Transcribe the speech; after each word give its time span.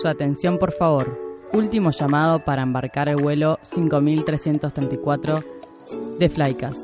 Su 0.00 0.06
atención, 0.06 0.58
por 0.58 0.70
favor. 0.70 1.18
Último 1.52 1.90
llamado 1.90 2.44
para 2.44 2.62
embarcar 2.62 3.08
el 3.08 3.16
vuelo 3.16 3.58
5334 3.62 5.42
de 6.20 6.28
Flycast. 6.28 6.78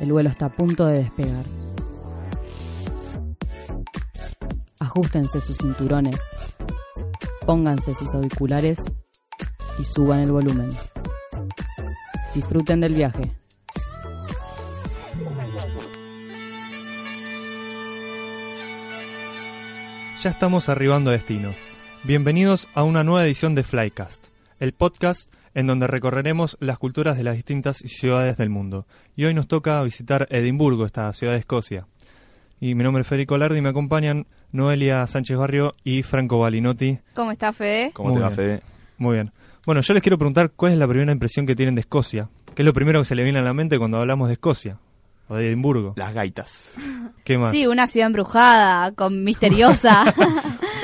El 0.00 0.12
vuelo 0.12 0.28
está 0.28 0.46
a 0.46 0.48
punto 0.50 0.84
de 0.84 0.98
despegar. 0.98 1.46
Ajustense 4.80 5.40
sus 5.40 5.56
cinturones, 5.56 6.20
pónganse 7.46 7.94
sus 7.94 8.12
auriculares 8.12 8.78
y 9.78 9.84
suban 9.84 10.20
el 10.20 10.32
volumen. 10.32 10.76
Disfruten 12.34 12.80
del 12.80 12.92
viaje. 12.92 13.32
Ya 20.20 20.30
estamos 20.30 20.68
arribando 20.68 21.08
a 21.08 21.14
destino. 21.14 21.63
Bienvenidos 22.06 22.68
a 22.74 22.82
una 22.82 23.02
nueva 23.02 23.24
edición 23.24 23.54
de 23.54 23.62
Flycast, 23.62 24.26
el 24.60 24.74
podcast 24.74 25.32
en 25.54 25.66
donde 25.66 25.86
recorreremos 25.86 26.58
las 26.60 26.78
culturas 26.78 27.16
de 27.16 27.24
las 27.24 27.34
distintas 27.34 27.78
ciudades 27.78 28.36
del 28.36 28.50
mundo. 28.50 28.86
Y 29.16 29.24
hoy 29.24 29.32
nos 29.32 29.48
toca 29.48 29.82
visitar 29.82 30.26
Edimburgo, 30.30 30.84
esta 30.84 31.10
ciudad 31.14 31.32
de 31.32 31.38
Escocia. 31.38 31.86
Y 32.60 32.74
mi 32.74 32.84
nombre 32.84 33.00
es 33.00 33.06
Federico 33.06 33.38
Lardi 33.38 33.58
y 33.58 33.62
me 33.62 33.70
acompañan 33.70 34.26
Noelia 34.52 35.06
Sánchez 35.06 35.38
Barrio 35.38 35.72
y 35.82 36.02
Franco 36.02 36.38
Balinotti. 36.38 36.98
¿Cómo 37.14 37.30
está 37.30 37.54
Fede? 37.54 37.92
¿Cómo 37.94 38.10
Muy 38.10 38.18
te 38.18 38.22
va, 38.22 38.28
bien. 38.28 38.36
Fede? 38.36 38.62
Muy 38.98 39.14
bien. 39.14 39.32
Bueno, 39.64 39.80
yo 39.80 39.94
les 39.94 40.02
quiero 40.02 40.18
preguntar 40.18 40.52
cuál 40.54 40.72
es 40.72 40.78
la 40.78 40.86
primera 40.86 41.10
impresión 41.10 41.46
que 41.46 41.56
tienen 41.56 41.74
de 41.74 41.80
Escocia. 41.80 42.28
¿Qué 42.54 42.60
es 42.60 42.66
lo 42.66 42.74
primero 42.74 43.00
que 43.00 43.06
se 43.06 43.14
le 43.14 43.22
viene 43.24 43.38
a 43.38 43.42
la 43.42 43.54
mente 43.54 43.78
cuando 43.78 43.96
hablamos 43.98 44.28
de 44.28 44.34
Escocia? 44.34 44.78
O 45.28 45.36
de 45.36 45.48
Edimburgo. 45.48 45.94
Las 45.96 46.12
gaitas. 46.12 46.74
¿Qué 47.24 47.38
más? 47.38 47.52
Sí, 47.52 47.66
una 47.66 47.86
ciudad 47.86 48.08
embrujada, 48.08 48.92
con 48.92 49.24
misteriosa. 49.24 50.04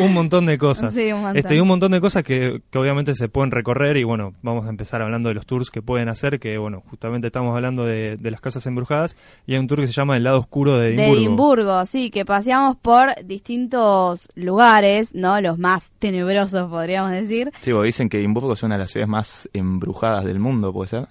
Un 0.04 0.14
montón 0.14 0.46
de 0.46 0.58
cosas. 0.58 0.94
Sí, 0.94 1.12
un 1.12 1.20
montón. 1.22 1.36
Este, 1.36 1.54
y 1.56 1.60
un 1.60 1.68
montón 1.68 1.92
de 1.92 2.00
cosas 2.00 2.22
que, 2.24 2.60
que 2.70 2.78
obviamente 2.78 3.14
se 3.14 3.28
pueden 3.28 3.50
recorrer 3.50 3.96
y 3.96 4.04
bueno, 4.04 4.34
vamos 4.42 4.66
a 4.66 4.68
empezar 4.70 5.02
hablando 5.02 5.28
de 5.28 5.34
los 5.34 5.46
tours 5.46 5.70
que 5.70 5.82
pueden 5.82 6.08
hacer, 6.08 6.38
que 6.40 6.58
bueno, 6.58 6.82
justamente 6.90 7.26
estamos 7.28 7.54
hablando 7.54 7.84
de, 7.84 8.16
de 8.16 8.30
las 8.30 8.40
casas 8.40 8.66
embrujadas 8.66 9.16
y 9.46 9.52
hay 9.54 9.58
un 9.58 9.66
tour 9.66 9.80
que 9.80 9.86
se 9.86 9.92
llama 9.92 10.16
El 10.16 10.24
lado 10.24 10.38
oscuro 10.38 10.78
de 10.78 10.90
de 10.90 10.94
Edimburgo. 10.94 11.20
Edimburgo, 11.20 11.86
sí, 11.86 12.10
que 12.10 12.24
paseamos 12.24 12.76
por 12.76 13.14
distintos 13.24 14.28
lugares, 14.34 15.14
¿no? 15.14 15.40
Los 15.40 15.58
más 15.58 15.90
tenebrosos, 15.98 16.68
podríamos 16.70 17.10
decir. 17.10 17.52
Sí, 17.60 17.72
vos 17.72 17.84
dicen 17.84 18.08
que 18.08 18.18
Edimburgo 18.18 18.52
es 18.54 18.62
una 18.62 18.76
de 18.76 18.80
las 18.80 18.90
ciudades 18.90 19.08
más 19.08 19.48
embrujadas 19.52 20.24
del 20.24 20.38
mundo, 20.38 20.72
¿puede 20.72 20.88
ser? 20.88 21.06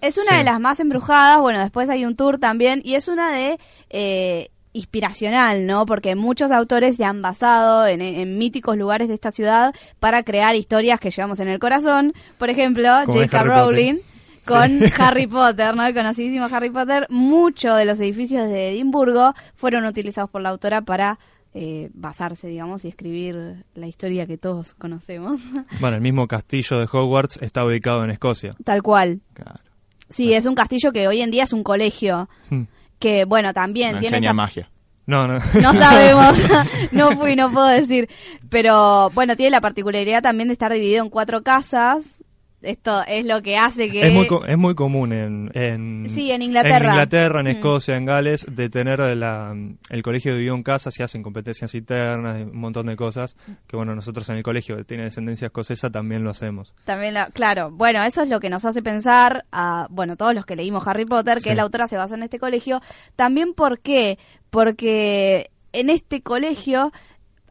Es 0.00 0.16
una 0.18 0.32
Sí. 0.32 0.36
de 0.36 0.44
las 0.44 0.60
más 0.60 0.80
embrujadas, 0.80 1.40
bueno, 1.40 1.60
después 1.60 1.88
hay 1.88 2.04
un 2.04 2.14
tour 2.14 2.38
también, 2.38 2.82
y 2.84 2.94
es 2.94 3.08
una 3.08 3.32
de... 3.32 3.58
eh, 3.88 4.50
inspiracional, 4.74 5.66
¿no? 5.66 5.86
Porque 5.86 6.14
muchos 6.14 6.50
autores 6.50 6.96
se 6.96 7.04
han 7.04 7.22
basado 7.22 7.86
en, 7.86 8.02
en 8.02 8.36
míticos 8.36 8.76
lugares 8.76 9.08
de 9.08 9.14
esta 9.14 9.30
ciudad 9.30 9.74
para 10.00 10.22
crear 10.22 10.54
historias 10.54 11.00
que 11.00 11.10
llevamos 11.10 11.40
en 11.40 11.48
el 11.48 11.58
corazón. 11.58 12.12
Por 12.36 12.50
ejemplo, 12.50 12.90
J.K. 13.06 13.42
Rowling 13.44 14.00
con 14.44 14.80
Harry 14.98 15.26
Potter, 15.26 15.74
¿no? 15.74 15.86
El 15.86 15.94
conocidísimo 15.94 16.46
Harry 16.50 16.70
Potter. 16.70 17.06
Muchos 17.08 17.78
de 17.78 17.84
los 17.84 17.98
edificios 18.00 18.48
de 18.48 18.72
Edimburgo 18.72 19.32
fueron 19.54 19.86
utilizados 19.86 20.28
por 20.28 20.42
la 20.42 20.50
autora 20.50 20.82
para 20.82 21.18
eh, 21.54 21.88
basarse, 21.94 22.48
digamos, 22.48 22.84
y 22.84 22.88
escribir 22.88 23.64
la 23.74 23.86
historia 23.86 24.26
que 24.26 24.36
todos 24.36 24.74
conocemos. 24.74 25.40
Bueno, 25.80 25.96
el 25.96 26.02
mismo 26.02 26.26
castillo 26.26 26.78
de 26.78 26.88
Hogwarts 26.90 27.38
está 27.40 27.64
ubicado 27.64 28.04
en 28.04 28.10
Escocia. 28.10 28.50
Tal 28.64 28.82
cual. 28.82 29.20
Claro. 29.34 29.60
Sí, 30.08 30.32
es 30.34 30.46
un 30.46 30.54
castillo 30.54 30.92
que 30.92 31.08
hoy 31.08 31.22
en 31.22 31.30
día 31.30 31.44
es 31.44 31.52
un 31.52 31.62
colegio. 31.62 32.28
Hmm. 32.50 32.64
Que, 33.04 33.24
bueno, 33.26 33.52
también 33.52 33.92
No 33.92 33.98
tiene... 34.00 34.16
enseña 34.16 34.30
esta- 34.30 34.34
magia. 34.34 34.70
No, 35.06 35.28
no. 35.28 35.34
No 35.60 35.74
sabemos, 35.78 36.38
no 36.92 37.10
fui, 37.12 37.36
no 37.36 37.52
puedo 37.52 37.66
decir. 37.66 38.08
Pero 38.48 39.10
bueno, 39.10 39.36
tiene 39.36 39.50
la 39.50 39.60
particularidad 39.60 40.22
también 40.22 40.48
de 40.48 40.54
estar 40.54 40.72
dividido 40.72 41.04
en 41.04 41.10
cuatro 41.10 41.42
casas. 41.42 42.23
Esto 42.64 43.02
es 43.06 43.24
lo 43.26 43.42
que 43.42 43.56
hace 43.56 43.90
que... 43.90 44.06
Es 44.06 44.12
muy, 44.12 44.26
es 44.46 44.58
muy 44.58 44.74
común 44.74 45.12
en, 45.12 45.50
en, 45.54 46.06
Sí, 46.08 46.30
en 46.30 46.42
Inglaterra. 46.42 46.76
en, 46.86 46.90
Inglaterra, 46.90 47.40
en 47.40 47.46
Mm. 47.46 47.50
Escocia, 47.50 47.96
en 47.96 48.04
Gales, 48.04 48.46
de 48.50 48.68
tener 48.70 48.98
la, 49.16 49.54
el 49.90 50.02
colegio 50.02 50.32
dividido 50.32 50.54
en 50.54 50.62
casas 50.62 50.98
y 50.98 51.02
hacen 51.02 51.22
competencias 51.22 51.74
internas, 51.74 52.42
un 52.50 52.58
montón 52.58 52.86
de 52.86 52.96
cosas. 52.96 53.36
Que 53.66 53.76
bueno, 53.76 53.94
nosotros 53.94 54.28
en 54.30 54.36
el 54.36 54.42
colegio 54.42 54.76
que 54.76 54.84
tiene 54.84 55.04
descendencia 55.04 55.46
escocesa 55.46 55.90
también 55.90 56.24
lo 56.24 56.30
hacemos. 56.30 56.74
También, 56.84 57.14
la- 57.14 57.26
claro, 57.30 57.70
bueno, 57.70 58.02
eso 58.04 58.22
es 58.22 58.28
lo 58.30 58.40
que 58.40 58.50
nos 58.50 58.64
hace 58.64 58.82
pensar 58.82 59.44
a, 59.52 59.86
bueno, 59.90 60.16
todos 60.16 60.34
los 60.34 60.46
que 60.46 60.56
leímos 60.56 60.86
Harry 60.88 61.04
Potter, 61.04 61.38
que 61.42 61.50
Sí. 61.50 61.54
la 61.56 61.62
autora 61.62 61.86
se 61.86 61.96
basó 61.96 62.14
en 62.14 62.22
este 62.24 62.38
colegio. 62.38 62.80
También, 63.16 63.54
¿por 63.54 63.80
qué? 63.80 64.18
Porque 64.50 65.50
en 65.72 65.90
este 65.90 66.22
colegio 66.22 66.92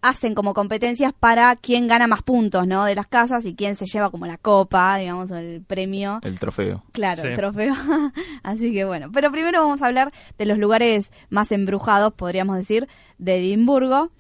hacen 0.03 0.35
como 0.35 0.53
competencias 0.53 1.13
para 1.13 1.55
quién 1.55 1.87
gana 1.87 2.05
más 2.07 2.21
puntos, 2.21 2.67
¿no? 2.67 2.83
De 2.85 2.93
las 2.93 3.07
casas 3.07 3.45
y 3.45 3.55
quién 3.55 3.75
se 3.75 3.85
lleva 3.85 4.11
como 4.11 4.25
la 4.27 4.37
copa, 4.37 4.97
digamos, 4.97 5.31
el 5.31 5.63
premio. 5.63 6.19
El 6.21 6.37
trofeo. 6.39 6.83
Claro, 6.91 7.21
Sí. 7.21 7.29
el 7.29 7.35
trofeo. 7.35 7.73
Así 8.43 8.71
que 8.73 8.85
bueno, 8.85 9.09
pero 9.11 9.31
primero 9.31 9.61
vamos 9.61 9.81
a 9.81 9.87
hablar 9.87 10.11
de 10.37 10.45
los 10.45 10.57
lugares 10.57 11.09
más 11.29 11.51
embrujados, 11.51 12.13
podríamos 12.13 12.57
decir, 12.57 12.87
de 13.17 13.37
Edimburgo. 13.37 14.11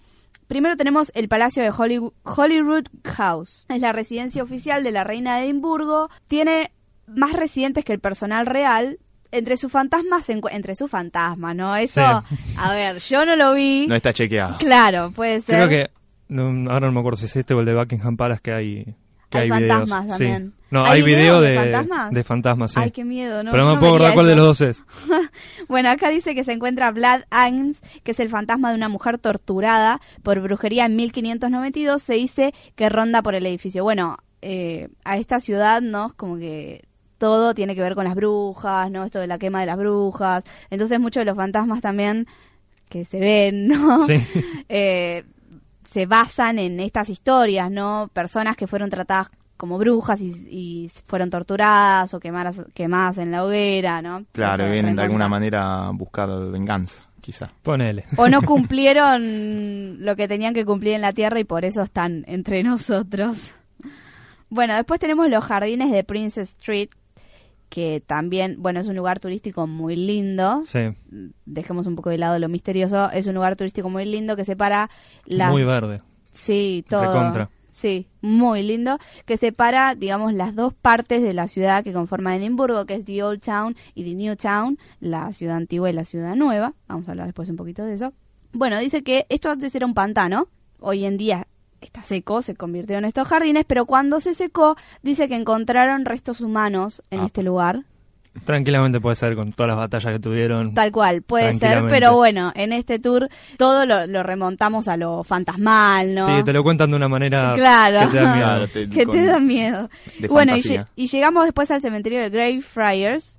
Primero 0.47 0.77
tenemos 0.77 1.11
el 1.15 1.27
Palacio 1.27 1.63
de 1.63 1.71
Hollywood, 1.75 2.13
Holyrood 2.23 2.85
House. 3.03 3.65
Es 3.69 3.81
la 3.81 3.91
residencia 3.91 4.41
oficial 4.41 4.83
de 4.83 4.91
la 4.91 5.03
reina 5.03 5.37
de 5.37 5.45
Edimburgo. 5.45 6.09
Tiene 6.27 6.71
más 7.07 7.33
residentes 7.33 7.83
que 7.83 7.91
el 7.93 7.99
personal 7.99 8.45
real. 8.45 8.99
Entre 9.35 9.57
sus 9.57 9.71
fantasmas, 9.71 10.29
entre 10.29 10.75
sus 10.75 10.89
fantasmas, 10.91 11.55
¿no? 11.55 11.75
Eso, 11.75 12.01
a 12.01 12.73
ver, 12.73 12.99
yo 12.99 13.25
no 13.25 13.35
lo 13.35 13.53
vi. 13.53 13.87
No 13.87 13.95
está 13.95 14.13
chequeado. 14.13 14.57
Claro, 14.59 15.11
puede 15.11 15.41
ser. 15.41 15.55
Creo 15.55 15.69
que, 15.69 15.89
no, 16.27 16.71
ahora 16.71 16.85
no 16.87 16.93
me 16.93 16.99
acuerdo 16.99 17.17
si 17.17 17.25
es 17.25 17.35
este 17.35 17.53
o 17.53 17.59
el 17.59 17.65
de 17.65 17.73
Buckingham 17.75 18.15
Palace 18.15 18.41
que 18.43 18.51
hay, 18.53 18.95
que 19.29 19.37
Hay 19.39 19.51
hay, 19.51 19.59
videos. 19.59 19.89
fantasmas 19.89 20.17
Sí. 20.17 20.23
también. 20.25 20.53
No, 20.69 20.85
¿Hay 20.85 20.91
hay, 20.93 21.01
video 21.03 21.39
videos 21.39 21.41
de 21.43 21.49
de, 21.49 21.55
fantasmas? 21.55 22.11
de 22.11 22.23
fantasmas, 22.23 22.71
sí. 22.73 22.79
Ay, 22.81 22.91
qué 22.91 23.03
miedo, 23.03 23.43
¿no? 23.43 23.51
Pero 23.51 23.65
no 23.65 23.73
me 23.73 23.79
puedo 23.79 23.91
acordar 23.93 24.13
cuál 24.15 24.25
de 24.27 24.35
los 24.35 24.45
dos 24.45 24.61
es. 24.61 24.83
Bueno, 25.67 25.89
acá 25.89 26.09
dice 26.09 26.33
que 26.35 26.43
se 26.43 26.51
encuentra 26.51 26.91
Vlad 26.91 27.23
Agnes, 27.29 27.79
que 28.03 28.11
es 28.11 28.19
el 28.19 28.29
fantasma 28.29 28.69
de 28.69 28.75
una 28.75 28.89
mujer 28.89 29.17
torturada 29.19 29.99
por 30.23 30.39
brujería 30.41 30.85
en 30.85 30.95
1592. 30.95 32.01
Se 32.01 32.13
dice 32.13 32.53
que 32.75 32.89
ronda 32.89 33.21
por 33.21 33.35
el 33.35 33.45
edificio. 33.45 33.83
Bueno, 33.83 34.17
eh, 34.41 34.89
a 35.05 35.17
esta 35.17 35.39
ciudad, 35.39 35.81
¿no? 35.81 36.07
Es 36.07 36.13
como 36.13 36.37
que 36.37 36.83
todo 37.23 37.53
tiene 37.55 37.73
que 37.73 37.81
ver 37.81 37.95
con 37.95 38.03
las 38.03 38.15
brujas, 38.15 38.91
¿no? 38.91 39.05
Esto 39.05 39.19
de 39.19 39.27
la 39.27 39.39
quema 39.39 39.61
de 39.61 39.65
las 39.65 39.77
brujas. 39.77 40.43
Entonces 40.69 40.99
muchos 40.99 41.21
de 41.21 41.25
los 41.25 41.37
fantasmas 41.37 41.79
también 41.79 42.27
que 42.89 43.05
se 43.05 43.17
ven, 43.17 43.69
¿no? 43.69 44.05
Sí. 44.05 44.15
Eh, 44.67 45.23
se 45.85 46.05
basan 46.05 46.59
en 46.59 46.81
estas 46.81 47.07
historias, 47.07 47.71
¿no? 47.71 48.09
Personas 48.11 48.57
que 48.57 48.67
fueron 48.67 48.89
tratadas 48.89 49.29
como 49.55 49.77
brujas 49.77 50.19
y, 50.19 50.33
y 50.49 50.91
fueron 51.05 51.29
torturadas 51.29 52.13
o 52.13 52.19
quemadas, 52.19 52.61
quemadas 52.73 53.19
en 53.19 53.31
la 53.31 53.45
hoguera, 53.45 54.01
¿no? 54.01 54.25
Claro, 54.33 54.63
Esto 54.63 54.73
vienen 54.73 54.97
de 54.97 55.03
alguna 55.03 55.29
manera 55.29 55.87
a 55.87 55.91
buscar 55.91 56.29
venganza, 56.51 57.03
quizá. 57.21 57.47
Ponele. 57.61 58.03
o 58.17 58.27
no 58.27 58.41
cumplieron 58.45 60.03
lo 60.03 60.17
que 60.17 60.27
tenían 60.27 60.53
que 60.53 60.65
cumplir 60.65 60.95
en 60.95 61.01
la 61.01 61.13
tierra 61.13 61.39
y 61.39 61.45
por 61.45 61.63
eso 61.63 61.83
están 61.83 62.25
entre 62.27 62.63
nosotros. 62.65 63.53
Bueno, 64.49 64.75
después 64.75 64.99
tenemos 64.99 65.29
los 65.29 65.45
jardines 65.45 65.89
de 65.91 66.03
Princess 66.03 66.49
Street, 66.59 66.89
que 67.73 68.03
también, 68.05 68.57
bueno, 68.59 68.79
es 68.79 68.87
un 68.87 68.95
lugar 68.95 69.19
turístico 69.19 69.65
muy 69.65 69.95
lindo. 69.95 70.61
Sí. 70.63 70.95
Dejemos 71.47 71.87
un 71.87 71.95
poco 71.95 72.11
de 72.11 72.19
lado 72.19 72.37
lo 72.37 72.47
misterioso. 72.47 73.09
Es 73.09 73.25
un 73.25 73.33
lugar 73.33 73.55
turístico 73.55 73.89
muy 73.89 74.05
lindo 74.05 74.35
que 74.35 74.45
separa 74.45 74.91
las... 75.25 75.49
Muy 75.51 75.63
verde. 75.63 76.03
Sí, 76.21 76.85
todo. 76.87 77.01
Recontra. 77.01 77.49
Sí, 77.71 78.09
muy 78.21 78.61
lindo. 78.61 78.99
Que 79.25 79.37
separa, 79.37 79.95
digamos, 79.95 80.35
las 80.35 80.53
dos 80.53 80.75
partes 80.75 81.23
de 81.23 81.33
la 81.33 81.47
ciudad 81.47 81.83
que 81.83 81.93
conforman 81.93 82.35
Edimburgo, 82.35 82.85
que 82.85 82.93
es 82.93 83.05
The 83.05 83.23
Old 83.23 83.41
Town 83.41 83.75
y 83.95 84.03
The 84.03 84.13
New 84.13 84.35
Town, 84.35 84.77
la 84.99 85.33
ciudad 85.33 85.55
antigua 85.55 85.89
y 85.89 85.93
la 85.93 86.05
ciudad 86.05 86.35
nueva. 86.35 86.75
Vamos 86.87 87.07
a 87.07 87.11
hablar 87.13 87.25
después 87.25 87.49
un 87.49 87.55
poquito 87.55 87.83
de 87.85 87.95
eso. 87.95 88.13
Bueno, 88.51 88.77
dice 88.77 89.01
que 89.01 89.25
esto 89.29 89.49
antes 89.49 89.73
era 89.73 89.87
un 89.87 89.95
pantano. 89.95 90.47
Hoy 90.79 91.05
en 91.05 91.17
día 91.17 91.47
está 91.83 92.03
seco, 92.03 92.41
se 92.41 92.55
convirtió 92.55 92.97
en 92.97 93.05
estos 93.05 93.27
jardines, 93.27 93.65
pero 93.67 93.85
cuando 93.85 94.19
se 94.19 94.33
secó, 94.33 94.75
dice 95.01 95.27
que 95.27 95.35
encontraron 95.35 96.05
restos 96.05 96.41
humanos 96.41 97.03
en 97.11 97.21
Ah. 97.21 97.25
este 97.25 97.43
lugar. 97.43 97.83
Tranquilamente 98.45 98.99
puede 98.99 99.15
ser 99.15 99.35
con 99.35 99.53
todas 99.53 99.67
las 99.67 99.77
batallas 99.77 100.11
que 100.11 100.19
tuvieron. 100.19 100.73
Tal 100.73 100.91
cual, 100.91 101.21
puede 101.21 101.53
ser, 101.59 101.83
pero 101.87 102.15
bueno, 102.15 102.51
en 102.55 102.73
este 102.73 102.97
tour 102.97 103.29
todo 103.59 103.85
lo, 103.85 104.07
lo 104.07 104.23
remontamos 104.23 104.87
a 104.87 104.97
lo 104.97 105.23
fantasmal, 105.23 106.15
¿no? 106.15 106.25
Sí, 106.25 106.43
te 106.43 106.51
lo 106.51 106.63
cuentan 106.63 106.89
de 106.89 106.95
una 106.97 107.07
manera 107.07 107.53
Claro. 107.55 108.09
que 108.09 108.17
te 108.17 108.23
da 108.23 108.33
miedo. 108.33 108.45
Claro, 108.47 108.67
te- 108.69 108.89
que 108.89 109.05
con- 109.05 109.15
te 109.15 109.25
da 109.25 109.39
miedo. 109.39 109.89
de 110.17 110.27
Bueno, 110.29 110.57
y, 110.57 110.63
y 110.95 111.07
llegamos 111.07 111.45
después 111.45 111.69
al 111.69 111.81
cementerio 111.81 112.21
de 112.21 112.31
Greyfriars, 112.31 113.37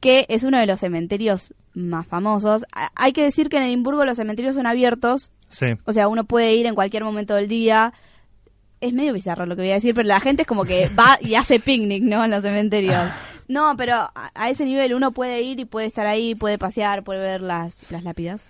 que 0.00 0.26
es 0.28 0.44
uno 0.44 0.58
de 0.58 0.66
los 0.66 0.80
cementerios 0.80 1.54
más 1.72 2.06
famosos. 2.06 2.66
Hay 2.96 3.12
que 3.14 3.22
decir 3.24 3.48
que 3.48 3.56
en 3.56 3.62
Edimburgo 3.62 4.04
los 4.04 4.18
cementerios 4.18 4.56
son 4.56 4.66
abiertos, 4.66 5.30
Sí. 5.48 5.66
o 5.84 5.92
sea, 5.92 6.08
uno 6.08 6.24
puede 6.24 6.54
ir 6.54 6.66
en 6.66 6.74
cualquier 6.74 7.04
momento 7.04 7.34
del 7.34 7.48
día. 7.48 7.92
Es 8.80 8.92
medio 8.92 9.12
bizarro 9.12 9.44
lo 9.46 9.56
que 9.56 9.62
voy 9.62 9.70
a 9.72 9.74
decir, 9.74 9.94
pero 9.94 10.06
la 10.06 10.20
gente 10.20 10.42
es 10.42 10.48
como 10.48 10.64
que 10.64 10.88
va 10.98 11.18
y 11.20 11.34
hace 11.34 11.58
picnic, 11.58 12.02
¿no? 12.04 12.24
En 12.24 12.30
los 12.30 12.42
cementerios. 12.42 13.08
No, 13.48 13.74
pero 13.76 13.94
a, 13.94 14.30
a 14.34 14.50
ese 14.50 14.64
nivel 14.64 14.94
uno 14.94 15.10
puede 15.12 15.42
ir 15.42 15.58
y 15.58 15.64
puede 15.64 15.86
estar 15.86 16.06
ahí, 16.06 16.34
puede 16.34 16.58
pasear, 16.58 17.02
puede 17.02 17.20
ver 17.20 17.40
las, 17.40 17.76
las 17.90 18.04
lápidas. 18.04 18.46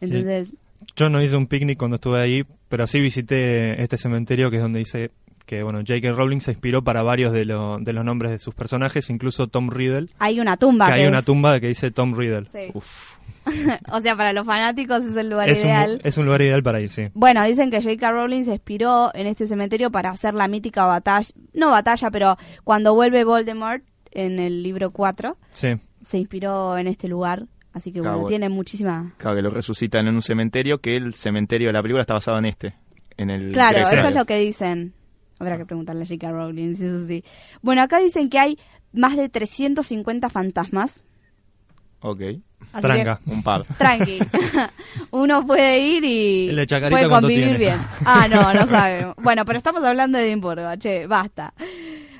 Entonces, 0.00 0.52
Yo 0.94 1.08
no 1.08 1.22
hice 1.22 1.36
un 1.36 1.46
picnic 1.46 1.78
cuando 1.78 1.96
estuve 1.96 2.20
ahí, 2.22 2.42
pero 2.68 2.86
sí 2.86 3.00
visité 3.00 3.82
este 3.82 3.96
cementerio 3.96 4.50
que 4.50 4.56
es 4.56 4.62
donde 4.62 4.78
dice 4.80 5.10
que 5.46 5.62
bueno, 5.62 5.78
J.K. 5.78 6.12
Rowling 6.12 6.40
se 6.40 6.50
inspiró 6.52 6.82
para 6.82 7.02
varios 7.02 7.32
de, 7.32 7.44
lo- 7.44 7.78
de 7.78 7.92
los 7.92 8.04
nombres 8.04 8.32
de 8.32 8.38
sus 8.40 8.52
personajes, 8.54 9.08
incluso 9.10 9.46
Tom 9.46 9.70
Riddle, 9.70 10.08
Hay 10.18 10.38
una 10.40 10.56
tumba. 10.56 10.88
que 10.88 10.94
hay 11.00 11.06
una 11.06 11.22
tumba 11.22 11.58
que 11.60 11.68
dice 11.68 11.90
Tom 11.92 12.14
Riddle. 12.16 12.48
Sí. 12.52 12.70
Uf, 12.74 13.15
o 13.92 14.00
sea, 14.00 14.16
para 14.16 14.32
los 14.32 14.44
fanáticos 14.46 15.04
es 15.04 15.16
el 15.16 15.30
lugar 15.30 15.48
Es 15.50 15.60
un, 15.62 15.68
ideal. 15.68 16.00
es 16.04 16.18
un 16.18 16.24
lugar 16.26 16.42
ideal 16.42 16.62
para 16.62 16.80
ir, 16.80 16.90
sí. 16.90 17.08
Bueno, 17.14 17.44
dicen 17.44 17.70
que 17.70 17.80
J.K. 17.82 18.10
Rowling 18.10 18.44
se 18.44 18.52
inspiró 18.52 19.10
en 19.14 19.26
este 19.26 19.46
cementerio 19.46 19.90
para 19.90 20.10
hacer 20.10 20.34
la 20.34 20.48
mítica 20.48 20.84
batalla, 20.86 21.28
no 21.54 21.70
batalla, 21.70 22.10
pero 22.10 22.36
cuando 22.64 22.94
vuelve 22.94 23.24
Voldemort 23.24 23.82
en 24.10 24.38
el 24.38 24.62
libro 24.62 24.90
4, 24.90 25.36
Sí. 25.52 25.68
se 26.04 26.18
inspiró 26.18 26.76
en 26.78 26.86
este 26.88 27.08
lugar. 27.08 27.46
Así 27.72 27.92
que 27.92 28.00
Claro, 28.00 28.12
bueno, 28.16 28.18
bueno. 28.22 28.28
tiene 28.28 28.48
muchísima... 28.48 29.12
claro 29.18 29.36
que 29.36 29.42
lo 29.42 29.50
resucitan 29.50 30.08
en 30.08 30.14
un 30.14 30.22
cementerio, 30.22 30.78
que 30.78 30.96
el 30.96 31.12
cementerio 31.14 31.68
de 31.68 31.74
la 31.74 31.82
película 31.82 32.00
está 32.00 32.14
basado 32.14 32.38
en 32.38 32.46
este. 32.46 32.74
En 33.18 33.28
el 33.30 33.52
Claro, 33.52 33.78
eso 33.78 34.08
es 34.08 34.14
lo 34.14 34.24
que 34.24 34.38
dicen. 34.38 34.94
Habrá 35.38 35.58
que 35.58 35.66
preguntarle 35.66 36.02
a 36.04 36.06
J.K. 36.06 36.30
Rowling 36.32 36.74
si 36.76 36.84
eso 36.86 37.06
sí. 37.06 37.22
Bueno, 37.60 37.82
acá 37.82 37.98
dicen 37.98 38.30
que 38.30 38.38
hay 38.38 38.58
más 38.94 39.16
de 39.16 39.28
350 39.28 40.30
fantasmas. 40.30 41.04
Ok, 42.00 42.20
Así 42.72 42.82
Tranca. 42.82 43.20
un 43.26 43.42
par. 43.42 43.64
tranqui. 43.78 44.18
Uno 45.10 45.46
puede 45.46 45.80
ir 45.80 46.04
y 46.04 46.48
El 46.50 46.56
de 46.56 46.66
Chacarita, 46.66 46.90
puede 46.96 47.08
¿cuánto 47.08 47.28
convivir 47.28 47.44
tiene? 47.56 47.58
bien. 47.58 47.78
Ah, 48.04 48.26
no, 48.28 48.52
no 48.52 48.66
sabemos. 48.68 49.14
Bueno, 49.22 49.44
pero 49.44 49.58
estamos 49.58 49.82
hablando 49.84 50.18
de 50.18 50.26
Edimburgo, 50.26 50.74
che, 50.76 51.06
basta. 51.06 51.54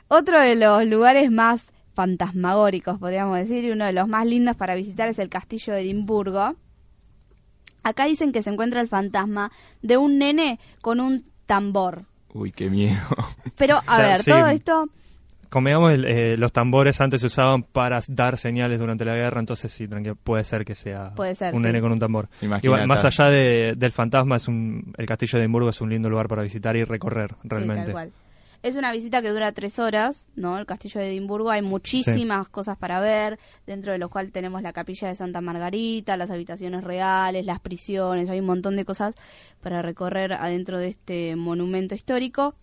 Otro 0.09 0.41
de 0.41 0.55
los 0.55 0.85
lugares 0.87 1.31
más 1.31 1.67
fantasmagóricos, 1.95 2.99
podríamos 2.99 3.37
decir, 3.39 3.65
y 3.65 3.71
uno 3.71 3.85
de 3.87 3.93
los 3.93 4.07
más 4.09 4.25
lindos 4.27 4.57
para 4.57 4.75
visitar 4.75 5.09
es 5.09 5.19
el 5.19 5.29
castillo 5.29 5.73
de 5.75 5.81
Edimburgo. 5.81 6.55
Acá 7.83 8.05
dicen 8.07 8.33
que 8.33 8.43
se 8.43 8.51
encuentra 8.51 8.81
el 8.81 8.89
fantasma 8.89 9.51
de 9.83 9.97
un 9.97 10.19
nene 10.19 10.59
con 10.81 11.01
un 11.01 11.25
tambor. 11.47 12.05
Uy, 12.33 12.51
qué 12.51 12.69
miedo. 12.69 12.97
Pero, 13.57 13.77
a 13.77 13.81
O 13.93 13.97
sea, 13.97 13.99
ver, 14.09 14.19
sí. 14.23 14.31
todo 14.31 14.47
esto... 14.47 14.89
El- 15.91 16.05
eh, 16.05 16.37
los 16.37 16.53
tambores 16.53 17.01
antes 17.01 17.21
se 17.21 17.27
usaban 17.29 17.63
para 17.63 18.01
dar 18.09 18.37
señales 18.37 18.79
durante 18.81 19.05
la 19.05 19.15
guerra, 19.15 19.41
entonces 19.41 19.73
sí, 19.73 19.89
tranquilo, 19.89 20.17
puede 20.17 20.45
ser 20.45 20.65
que 20.65 20.75
sea 20.75 21.13
Puede 21.15 21.35
ser, 21.35 21.55
un 21.55 21.63
sí. 21.63 21.67
nene 21.67 21.81
con 21.81 21.93
un 21.93 21.99
tambor. 21.99 22.29
Igual, 22.63 22.87
más 22.87 23.05
allá 23.05 23.31
de- 23.31 23.75
del 23.77 23.93
fantasma, 23.93 24.37
es 24.37 24.49
un, 24.49 24.93
el 24.97 25.07
castillo 25.07 25.39
de 25.39 25.45
Edimburgo 25.45 25.71
es 25.71 25.81
un 25.81 25.91
lindo 25.91 26.11
lugar 26.11 26.29
para 26.29 26.43
visitar 26.43 26.77
y 26.77 26.85
recorrer, 26.85 27.31
Sí, 27.43 27.49
realmente. 27.49 27.85
tal 27.85 27.93
cual. 27.93 28.13
Es 28.63 28.75
una 28.75 28.91
visita 28.91 29.23
que 29.23 29.29
dura 29.29 29.53
tres 29.53 29.79
horas, 29.79 30.29
¿no? 30.35 30.59
El 30.59 30.67
castillo 30.67 31.01
de 31.01 31.09
Edimburgo. 31.11 31.51
Hay 31.51 31.63
muchísimas 31.63 32.49
cosas 32.49 32.77
para 32.77 32.99
ver, 33.01 33.39
dentro 33.67 33.93
de 33.93 33.99
los 33.99 34.11
cuales 34.11 34.33
tenemos 34.33 34.61
la 34.63 34.73
capilla 34.73 35.07
de 35.09 35.15
Santa 35.15 35.41
Margarita, 35.41 36.17
las 36.17 36.31
habitaciones 36.33 36.83
reales, 36.83 37.45
las 37.45 37.61
prisiones. 37.61 38.29
Hay 38.29 38.41
un 38.41 38.47
montón 38.47 38.75
de 38.75 38.85
cosas 38.85 39.15
para 39.61 39.83
recorrer 39.83 40.33
adentro 40.33 40.79
de 40.79 40.89
este 40.89 41.37
monumento 41.37 41.95
histórico. 41.95 42.57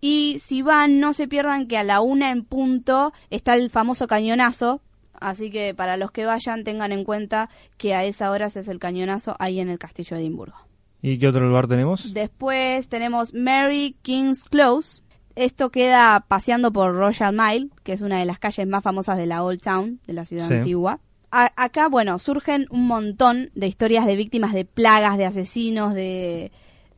Y 0.00 0.38
si 0.44 0.62
van, 0.62 1.00
no 1.00 1.12
se 1.12 1.26
pierdan 1.28 1.66
que 1.66 1.78
a 1.78 1.84
la 1.84 2.00
una 2.00 2.30
en 2.32 2.44
punto 2.44 3.12
está 3.30 3.54
el 3.54 3.70
famoso 3.70 4.06
cañonazo. 4.06 4.80
Así 5.18 5.50
que 5.50 5.74
para 5.74 5.96
los 5.96 6.10
que 6.12 6.26
vayan, 6.26 6.62
tengan 6.62 6.92
en 6.92 7.04
cuenta 7.04 7.48
que 7.78 7.94
a 7.94 8.04
esa 8.04 8.30
hora 8.30 8.50
se 8.50 8.60
hace 8.60 8.70
el 8.72 8.78
cañonazo 8.78 9.34
ahí 9.38 9.60
en 9.60 9.70
el 9.70 9.78
castillo 9.78 10.14
de 10.16 10.22
Edimburgo. 10.22 10.56
¿Y 11.00 11.18
qué 11.18 11.28
otro 11.28 11.46
lugar 11.48 11.66
tenemos? 11.68 12.12
Después 12.12 12.88
tenemos 12.88 13.32
Mary 13.32 13.96
King's 14.02 14.44
Close. 14.44 15.02
Esto 15.34 15.70
queda 15.70 16.24
paseando 16.28 16.72
por 16.72 16.94
Royal 16.94 17.34
Mile, 17.34 17.68
que 17.82 17.92
es 17.94 18.00
una 18.02 18.18
de 18.18 18.24
las 18.26 18.38
calles 18.38 18.66
más 18.66 18.82
famosas 18.82 19.16
de 19.16 19.26
la 19.26 19.42
Old 19.42 19.60
Town, 19.60 20.00
de 20.06 20.12
la 20.12 20.24
ciudad 20.24 20.46
Sí. 20.48 20.54
antigua. 20.54 21.00
A- 21.30 21.52
acá, 21.56 21.88
bueno, 21.88 22.18
surgen 22.18 22.66
un 22.70 22.86
montón 22.86 23.50
de 23.54 23.66
historias 23.66 24.06
de 24.06 24.16
víctimas 24.16 24.52
de 24.52 24.64
plagas, 24.64 25.18
de 25.18 25.26
asesinos, 25.26 25.92
de, 25.94 26.52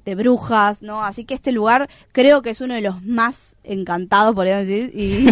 de 0.09 0.15
brujas, 0.15 0.81
¿no? 0.83 1.03
Así 1.03 1.25
que 1.25 1.35
este 1.35 1.53
lugar 1.53 1.89
creo 2.13 2.41
que 2.43 2.51
es 2.51 2.61
uno 2.61 2.75
de 2.75 2.81
los 2.81 3.03
más 3.03 3.57
encantados, 3.63 4.35
podríamos 4.35 4.67
decir, 4.67 4.91
y, 4.95 5.27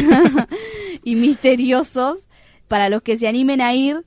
y 1.10 1.14
misteriosos. 1.16 2.28
Para 2.68 2.88
los 2.88 3.00
que 3.02 3.16
se 3.16 3.28
animen 3.28 3.60
a 3.60 3.72
ir, 3.74 4.04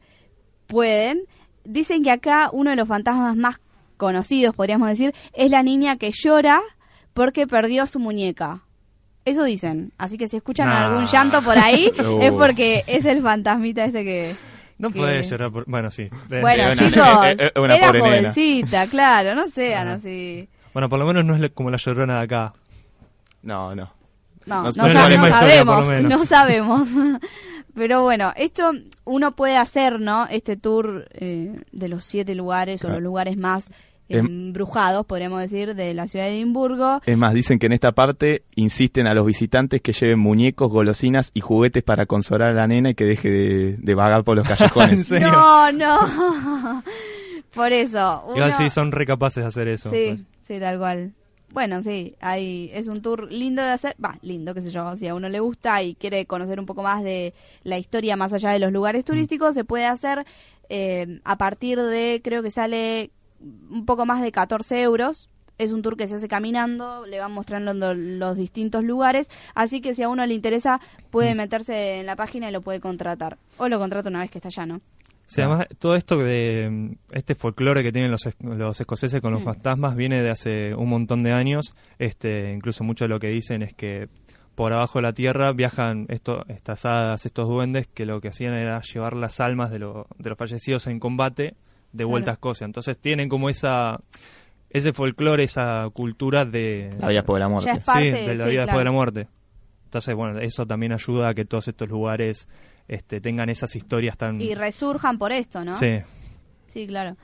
pueden. 0.67 1.21
Dicen 1.63 2.03
que 2.03 2.11
acá 2.11 2.49
uno 2.51 2.69
de 2.71 2.75
los 2.75 2.87
fantasmas 2.87 3.35
más 3.37 3.59
conocidos, 3.97 4.53
podríamos 4.55 4.87
decir, 4.89 5.13
es 5.33 5.49
la 5.51 5.63
niña 5.63 5.97
que 5.97 6.11
llora 6.11 6.61
porque 7.13 7.47
perdió 7.47 7.85
su 7.87 7.99
muñeca. 7.99 8.63
Eso 9.25 9.43
dicen. 9.43 9.93
Así 9.97 10.17
que 10.17 10.27
si 10.27 10.37
escuchan 10.37 10.67
Nah. 10.67 10.87
algún 10.87 11.05
llanto 11.05 11.41
por 11.41 11.57
ahí, 11.57 11.91
es 12.21 12.31
porque 12.33 12.83
es 12.87 13.05
el 13.05 13.21
fantasmita 13.21 13.85
este 13.85 14.03
que... 14.03 14.35
No 14.77 14.91
que- 14.91 14.99
puede 14.99 15.23
llorar 15.23 15.51
por... 15.51 15.65
Bueno, 15.69 15.89
sí. 15.91 16.09
Bueno, 16.29 16.73
chicos, 16.75 16.93
una 17.55 17.75
era 17.75 17.91
nena. 17.91 17.99
jovencita, 18.05 18.87
claro, 18.87 19.35
no 19.35 19.47
sean 19.49 19.87
así. 19.89 20.47
Bueno, 20.79 20.89
por 20.89 20.99
lo 20.99 21.05
menos 21.05 21.25
no 21.25 21.35
es 21.35 21.41
la- 21.41 21.49
como 21.49 21.69
la 21.69 21.75
llorona 21.77 22.19
de 22.19 22.23
acá. 22.23 22.53
No, 23.43 23.75
no. 23.75 23.91
No, 24.45 24.55
No 24.55 24.63
no, 24.63 24.69
historia, 24.69 24.95
sabemos, 25.29 25.87
no 26.03 26.25
sabemos. 26.25 26.87
Pero 27.75 28.01
bueno, 28.01 28.31
esto 28.37 28.71
uno 29.03 29.35
puede 29.35 29.57
hacer, 29.57 29.99
¿no? 29.99 30.25
Este 30.27 30.55
tour 30.55 31.05
eh, 31.11 31.61
de 31.73 31.87
los 31.89 32.05
siete 32.05 32.33
lugares 32.33 32.83
o 32.85 32.89
los 32.89 33.01
lugares 33.01 33.35
más 33.37 33.67
Em- 34.07 34.25
embrujados, 34.25 35.05
podríamos 35.05 35.39
decir, 35.41 35.75
de 35.75 35.93
la 35.93 36.07
ciudad 36.07 36.25
de 36.25 36.31
Edimburgo. 36.37 36.99
Es 37.05 37.15
más, 37.17 37.33
dicen 37.33 37.59
que 37.59 37.67
en 37.67 37.73
esta 37.73 37.91
parte 37.91 38.43
insisten 38.55 39.05
a 39.05 39.13
los 39.13 39.23
visitantes 39.25 39.81
que 39.81 39.91
lleven 39.93 40.17
muñecos, 40.17 40.71
golosinas 40.71 41.29
y 41.35 41.41
juguetes 41.41 41.83
para 41.83 42.05
consolar 42.07 42.51
a 42.51 42.53
la 42.53 42.67
nena 42.67 42.89
y 42.91 42.95
que 42.95 43.03
deje 43.05 43.29
de, 43.29 43.75
de 43.77 43.95
vagar 43.95 44.23
por 44.23 44.35
los 44.37 44.49
¿En 44.49 44.55
callejones. 44.57 45.05
serio? 45.07 45.29
No, 45.31 45.71
no. 45.73 46.83
Por 47.53 47.71
eso. 47.73 48.23
Igual 48.35 48.49
uno- 48.49 48.57
sí, 48.57 48.69
son 48.69 48.91
recapaces 48.91 49.43
de 49.43 49.47
hacer 49.47 49.67
eso. 49.67 49.89
Sí, 49.89 50.05
pues. 50.15 50.21
Sí, 50.49 50.59
tal 50.59 50.77
cual. 50.79 51.13
Bueno, 51.51 51.81
sí, 51.81 52.15
hay, 52.19 52.69
es 52.73 52.89
un 52.89 53.01
tour 53.01 53.31
lindo 53.31 53.61
de 53.63 53.69
hacer, 53.71 53.95
va, 54.03 54.19
lindo, 54.21 54.53
qué 54.53 54.61
sé 54.61 54.69
yo, 54.69 54.95
si 54.97 55.07
a 55.07 55.15
uno 55.15 55.29
le 55.29 55.39
gusta 55.39 55.81
y 55.81 55.95
quiere 55.95 56.25
conocer 56.25 56.59
un 56.59 56.65
poco 56.67 56.83
más 56.83 57.01
de 57.03 57.33
la 57.63 57.77
historia 57.79 58.15
más 58.17 58.33
allá 58.33 58.51
de 58.51 58.59
los 58.59 58.71
lugares 58.71 59.05
turísticos, 59.05 59.55
se 59.55 59.63
puede 59.63 59.85
hacer 59.85 60.25
eh, 60.69 61.19
a 61.23 61.37
partir 61.37 61.81
de, 61.81 62.19
creo 62.23 62.43
que 62.43 62.51
sale 62.51 63.09
un 63.71 63.85
poco 63.85 64.05
más 64.05 64.21
de 64.21 64.31
14 64.31 64.81
euros. 64.81 65.29
Es 65.57 65.71
un 65.71 65.81
tour 65.81 65.97
que 65.97 66.07
se 66.07 66.15
hace 66.15 66.27
caminando, 66.29 67.05
le 67.05 67.19
van 67.19 67.33
mostrando 67.33 67.73
lo- 67.73 67.93
los 67.93 68.37
distintos 68.37 68.83
lugares, 68.83 69.29
así 69.55 69.81
que 69.81 69.93
si 69.93 70.03
a 70.03 70.09
uno 70.09 70.25
le 70.25 70.33
interesa 70.33 70.79
puede 71.09 71.35
meterse 71.35 71.99
en 71.99 72.05
la 72.05 72.15
página 72.15 72.47
y 72.49 72.53
lo 72.53 72.61
puede 72.61 72.79
contratar. 72.79 73.37
O 73.57 73.67
lo 73.67 73.77
contrata 73.79 74.07
una 74.09 74.19
vez 74.19 74.31
que 74.31 74.37
está 74.37 74.47
allá, 74.49 74.65
¿no? 74.65 74.81
Sí, 75.29 75.41
además 75.41 75.67
todo 75.77 75.95
esto 75.95 76.17
de 76.17 76.67
mm, 76.71 76.91
este 77.11 77.35
folclore 77.35 77.83
que 77.83 77.91
tienen 77.91 78.11
los, 78.11 78.21
los 78.41 78.79
escoceses 78.81 79.21
con 79.21 79.31
los 79.31 79.41
Mm. 79.41 79.45
fantasmas 79.45 79.95
viene 79.95 80.21
de 80.23 80.29
hace 80.29 80.73
un 80.75 80.89
montón 80.89 81.23
de 81.23 81.31
años. 81.33 81.75
Este, 81.99 82.51
incluso 82.51 82.83
mucho 82.83 83.05
de 83.05 83.09
lo 83.09 83.19
que 83.19 83.27
dicen 83.27 83.61
es 83.61 83.73
que 83.73 84.09
por 84.55 84.73
abajo 84.73 84.99
de 84.99 85.03
la 85.03 85.13
tierra 85.13 85.53
viajan 85.53 86.05
esto, 86.09 86.43
estas 86.49 86.85
hadas, 86.85 87.25
estos 87.25 87.47
duendes 87.47 87.87
que 87.87 88.05
lo 88.05 88.19
que 88.19 88.27
hacían 88.29 88.53
era 88.55 88.81
llevar 88.81 89.15
las 89.15 89.39
almas 89.39 89.71
de, 89.71 89.79
lo- 89.79 90.07
de 90.17 90.29
los 90.29 90.37
fallecidos 90.37 90.87
en 90.87 90.99
combate 90.99 91.53
de 91.93 92.03
vuelta 92.05 92.31
a 92.31 92.33
Escocia. 92.33 92.65
Entonces 92.65 92.97
tienen 92.97 93.29
como 93.29 93.49
esa 93.49 93.99
ese 94.71 94.93
folclore, 94.93 95.43
esa 95.43 95.87
cultura 95.93 96.45
de 96.45 96.89
La 96.99 97.07
vida 97.07 97.21
después 97.21 97.35
de 97.37 97.39
la 97.39 97.47
muerte. 97.49 97.81
Parte, 97.85 98.03
sí, 98.03 98.25
de 98.29 98.35
la 98.35 98.43
sí, 98.45 98.49
vida 98.51 98.61
después 98.61 98.79
de 98.79 98.85
la 98.85 98.91
muerte. 98.91 99.27
Entonces, 99.89 100.13
bueno, 100.13 100.39
eso 100.39 100.67
también 100.67 100.91
ayuda 100.91 101.29
a 101.29 101.33
que 101.33 101.45
todos 101.45 101.67
estos 101.67 101.89
lugares 101.89 102.47
este, 102.87 103.19
tengan 103.19 103.49
esas 103.49 103.75
historias 103.75 104.17
tan... 104.17 104.39
Y 104.39 104.53
resurjan 104.53 105.17
por 105.17 105.31
esto, 105.31 105.65
¿no? 105.65 105.73
Sí. 105.73 105.97
Sí, 106.67 106.85
claro. 106.85 107.17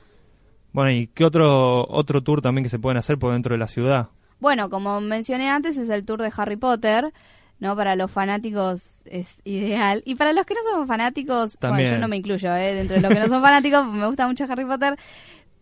Bueno, 0.72 0.90
¿y 0.90 1.06
qué 1.06 1.24
otro 1.24 1.86
otro 1.88 2.24
tour 2.24 2.42
también 2.42 2.64
que 2.64 2.68
se 2.68 2.80
pueden 2.80 2.98
hacer 2.98 3.18
por 3.18 3.32
dentro 3.32 3.54
de 3.54 3.58
la 3.58 3.68
ciudad? 3.68 4.08
Bueno, 4.40 4.68
como 4.68 5.00
mencioné 5.00 5.48
antes, 5.48 5.76
es 5.76 5.88
el 5.90 6.04
tour 6.04 6.20
de 6.20 6.32
Harry 6.36 6.56
Potter, 6.56 7.12
¿no? 7.60 7.76
Para 7.76 7.94
los 7.94 8.10
fanáticos 8.10 9.02
es 9.04 9.28
ideal. 9.44 10.02
Y 10.04 10.16
para 10.16 10.32
los 10.32 10.44
que 10.44 10.54
no 10.54 10.60
somos 10.68 10.88
fanáticos, 10.88 11.56
También. 11.60 11.84
bueno, 11.84 11.96
yo 11.98 12.00
no 12.00 12.08
me 12.08 12.16
incluyo, 12.16 12.52
¿eh? 12.52 12.74
Dentro 12.74 12.96
de 12.96 13.02
los 13.02 13.12
que 13.14 13.20
no 13.20 13.28
son 13.28 13.42
fanáticos, 13.42 13.86
me 13.86 14.08
gusta 14.08 14.26
mucho 14.26 14.44
Harry 14.50 14.64
Potter. 14.64 14.96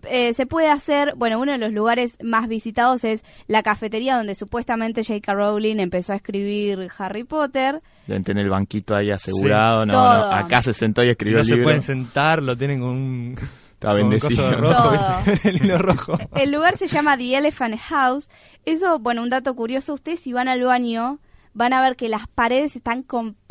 Eh, 0.09 0.35
se 0.35 0.47
puede 0.47 0.69
hacer, 0.69 1.15
bueno, 1.17 1.41
uno 1.41 1.53
de 1.53 1.59
los 1.59 1.73
lugares 1.73 2.17
más 2.23 2.49
visitados 2.49 3.05
es 3.05 3.25
la 3.47 3.63
cafetería 3.63 4.17
donde 4.17 4.35
supuestamente 4.35 5.03
J.K. 5.05 5.33
Rowling 5.35 5.79
empezó 5.79 6.13
a 6.13 6.17
escribir 6.17 6.89
Harry 6.99 7.25
Potter. 7.25 7.81
Deben 8.07 8.25
tener 8.25 8.45
el 8.45 8.51
banquito 8.51 8.95
ahí 8.95 9.11
asegurado. 9.11 9.87
No, 9.87 9.93
Todo. 9.95 10.31
no. 10.31 10.37
Acá 10.37 10.63
se 10.63 10.75
sentó 10.75 11.03
y 11.05 11.11
escribió 11.11 11.37
no 11.39 11.41
el 11.41 11.47
se 11.47 11.53
libro. 11.55 11.65
pueden 11.67 11.83
sentar, 11.83 12.43
lo 12.43 12.57
tienen 12.57 12.81
con 12.81 12.89
un, 12.91 13.37
Está 13.75 13.93
bendecido. 13.93 14.51
rojo, 14.57 14.93
el 15.45 15.57
hilo 15.57 15.79
rojo. 15.79 16.19
El 16.37 16.53
lugar 16.53 16.77
se 16.79 16.87
llama 16.87 17.17
The 17.19 17.37
Elephant 17.37 17.79
House. 17.79 18.31
Eso, 18.65 18.99
bueno, 18.99 19.23
un 19.23 19.31
dato 19.31 19.55
curioso, 19.55 19.93
ustedes 19.95 20.21
si 20.21 20.33
van 20.33 20.49
al 20.49 20.63
baño 20.65 21.19
van 21.57 21.73
a 21.73 21.81
ver 21.83 21.95
que 21.95 22.09
las 22.09 22.27
paredes 22.27 22.75
están 22.75 23.03
completamente 23.05 23.44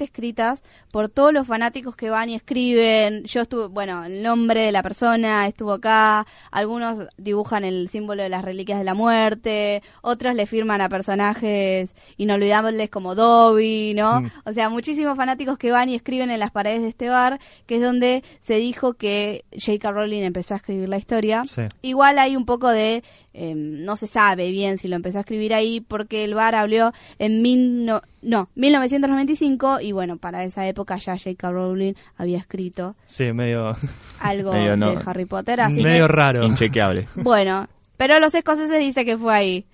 escritas 0.00 0.62
por 0.90 1.08
todos 1.08 1.32
los 1.32 1.46
fanáticos 1.46 1.96
que 1.96 2.10
van 2.10 2.30
y 2.30 2.34
escriben. 2.34 3.24
Yo 3.24 3.42
estuve, 3.42 3.66
bueno, 3.68 4.04
el 4.04 4.22
nombre 4.22 4.62
de 4.62 4.72
la 4.72 4.82
persona 4.82 5.46
estuvo 5.46 5.72
acá, 5.72 6.26
algunos 6.50 7.00
dibujan 7.16 7.64
el 7.64 7.88
símbolo 7.88 8.22
de 8.22 8.28
las 8.28 8.44
reliquias 8.44 8.78
de 8.78 8.84
la 8.84 8.94
muerte, 8.94 9.82
otros 10.02 10.34
le 10.34 10.46
firman 10.46 10.80
a 10.80 10.88
personajes 10.88 11.94
inolvidables 12.16 12.90
como 12.90 13.14
Dobby, 13.14 13.94
¿no? 13.94 14.22
Mm. 14.22 14.30
O 14.44 14.52
sea, 14.52 14.68
muchísimos 14.68 15.16
fanáticos 15.16 15.58
que 15.58 15.70
van 15.70 15.88
y 15.88 15.94
escriben 15.94 16.30
en 16.30 16.40
las 16.40 16.50
paredes 16.50 16.82
de 16.82 16.88
este 16.88 17.08
bar, 17.08 17.38
que 17.66 17.76
es 17.76 17.82
donde 17.82 18.22
se 18.40 18.54
dijo 18.54 18.94
que 18.94 19.44
J.K. 19.52 19.90
Rowling 19.90 20.22
empezó 20.22 20.54
a 20.54 20.58
escribir 20.58 20.88
la 20.88 20.98
historia. 20.98 21.42
Sí. 21.44 21.62
Igual 21.82 22.18
hay 22.18 22.36
un 22.36 22.44
poco 22.44 22.68
de, 22.68 23.02
eh, 23.32 23.54
no 23.54 23.96
se 23.96 24.06
sabe 24.06 24.50
bien 24.50 24.78
si 24.78 24.88
lo 24.88 24.96
empezó 24.96 25.18
a 25.18 25.20
escribir 25.20 25.54
ahí, 25.54 25.80
porque 25.80 26.24
el 26.24 26.34
bar 26.34 26.54
abrió 26.54 26.92
en 27.18 27.42
mil 27.42 27.84
no, 27.84 28.02
no, 28.22 28.48
1995 28.54 29.80
y 29.80 29.92
bueno, 29.92 30.16
para 30.18 30.44
esa 30.44 30.66
época 30.68 30.96
ya 30.98 31.16
J.K. 31.16 31.50
Rowling 31.50 31.94
había 32.16 32.38
escrito 32.38 32.96
Sí, 33.06 33.32
medio, 33.32 33.76
algo 34.20 34.52
Medio 34.52 34.76
no- 34.76 34.94
de 34.94 35.02
Harry 35.06 35.24
Potter, 35.26 35.60
así 35.60 35.82
medio 35.82 36.06
que, 36.06 36.12
raro. 36.12 36.44
Inchequeable. 36.46 37.08
bueno, 37.16 37.68
pero 37.96 38.18
los 38.20 38.34
escoceses 38.34 38.78
dicen 38.78 39.04
que 39.06 39.16
fue 39.18 39.34
ahí, 39.34 39.66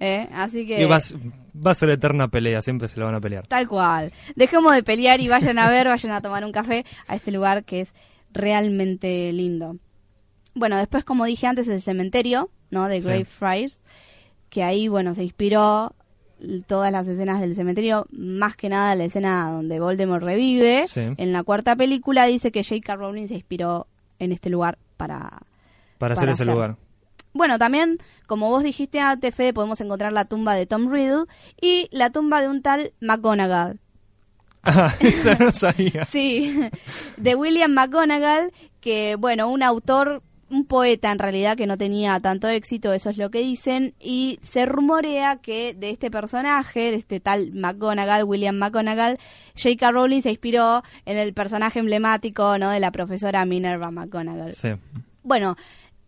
¿eh? 0.00 0.28
así 0.32 0.66
que... 0.66 0.80
Y 0.80 0.84
va, 0.84 0.96
a 0.96 0.98
s- 0.98 1.16
va 1.54 1.70
a 1.70 1.74
ser 1.74 1.90
eterna 1.90 2.28
pelea, 2.28 2.60
siempre 2.62 2.88
se 2.88 2.98
la 3.00 3.06
van 3.06 3.14
a 3.16 3.20
pelear. 3.20 3.46
Tal 3.46 3.66
cual. 3.68 4.12
Dejemos 4.36 4.74
de 4.74 4.82
pelear 4.82 5.20
y 5.20 5.28
vayan 5.28 5.58
a 5.58 5.68
ver, 5.70 5.88
vayan 5.88 6.12
a 6.12 6.20
tomar 6.20 6.44
un 6.44 6.52
café 6.52 6.84
a 7.06 7.14
este 7.14 7.30
lugar 7.30 7.64
que 7.64 7.80
es 7.82 7.92
realmente 8.48 9.32
lindo. 9.32 9.76
Bueno, 10.54 10.76
después, 10.76 11.04
como 11.04 11.24
dije 11.24 11.46
antes, 11.46 11.68
el 11.68 11.80
cementerio, 11.82 12.50
¿no? 12.70 12.88
De 12.88 13.00
Sí. 13.00 13.06
Greyfriars, 13.08 13.80
que 14.50 14.62
ahí, 14.62 14.88
bueno, 14.88 15.14
se 15.14 15.22
inspiró 15.24 15.94
todas 16.66 16.92
las 16.92 17.08
escenas 17.08 17.40
del 17.40 17.54
cementerio, 17.54 18.06
más 18.10 18.56
que 18.56 18.68
nada 18.68 18.94
la 18.94 19.04
escena 19.04 19.50
donde 19.50 19.80
Voldemort 19.80 20.22
revive. 20.22 20.86
Sí. 20.86 21.00
En 21.16 21.32
la 21.32 21.42
cuarta 21.42 21.76
película 21.76 22.26
dice 22.26 22.52
que 22.52 22.62
J.K. 22.64 22.96
Rowling 22.96 23.26
se 23.26 23.34
inspiró 23.34 23.86
en 24.18 24.32
este 24.32 24.50
lugar 24.50 24.78
para... 24.96 25.42
Para 25.98 26.14
hacer 26.14 26.26
Para 26.26 26.32
ese 26.32 26.42
hacer. 26.44 26.54
lugar. 26.54 26.76
Bueno, 27.32 27.58
también, 27.58 27.98
como 28.26 28.48
vos 28.48 28.62
dijiste 28.62 29.00
antes, 29.00 29.34
Fede, 29.34 29.52
podemos 29.52 29.80
encontrar 29.80 30.12
la 30.12 30.24
tumba 30.24 30.54
de 30.54 30.66
Tom 30.66 30.90
Riddle 30.90 31.24
y 31.60 31.88
la 31.90 32.10
tumba 32.10 32.40
de 32.40 32.48
un 32.48 32.62
tal 32.62 32.92
McGonagall. 33.00 33.80
Ah, 34.62 34.92
esa 35.00 35.34
no 35.36 35.52
sabía. 35.52 36.04
Sí, 36.06 36.58
de 37.16 37.34
William 37.34 37.72
McGonagall, 37.72 38.52
que 38.80 39.16
bueno, 39.16 39.48
un 39.48 39.62
autor, 39.62 40.22
un 40.50 40.64
poeta 40.64 41.12
en 41.12 41.18
realidad 41.18 41.56
que 41.56 41.66
no 41.66 41.76
tenía 41.76 42.18
tanto 42.20 42.48
éxito, 42.48 42.92
eso 42.92 43.10
es 43.10 43.18
lo 43.18 43.30
que 43.30 43.40
dicen, 43.40 43.94
y 44.00 44.38
se 44.42 44.64
rumorea 44.66 45.36
que 45.36 45.74
de 45.74 45.90
este 45.90 46.10
personaje, 46.10 46.90
de 46.90 46.96
este 46.96 47.20
tal 47.20 47.52
McGonagall, 47.52 48.24
William 48.24 48.56
McGonagall, 48.56 49.18
J.K. 49.60 49.90
Rowling 49.90 50.22
se 50.22 50.30
inspiró 50.30 50.82
en 51.04 51.18
el 51.18 51.34
personaje 51.34 51.78
emblemático, 51.80 52.58
¿no?, 52.58 52.70
de 52.70 52.80
la 52.80 52.90
profesora 52.90 53.44
Minerva 53.44 53.90
McGonagall. 53.90 54.54
Sí. 54.54 54.70
Bueno, 55.22 55.56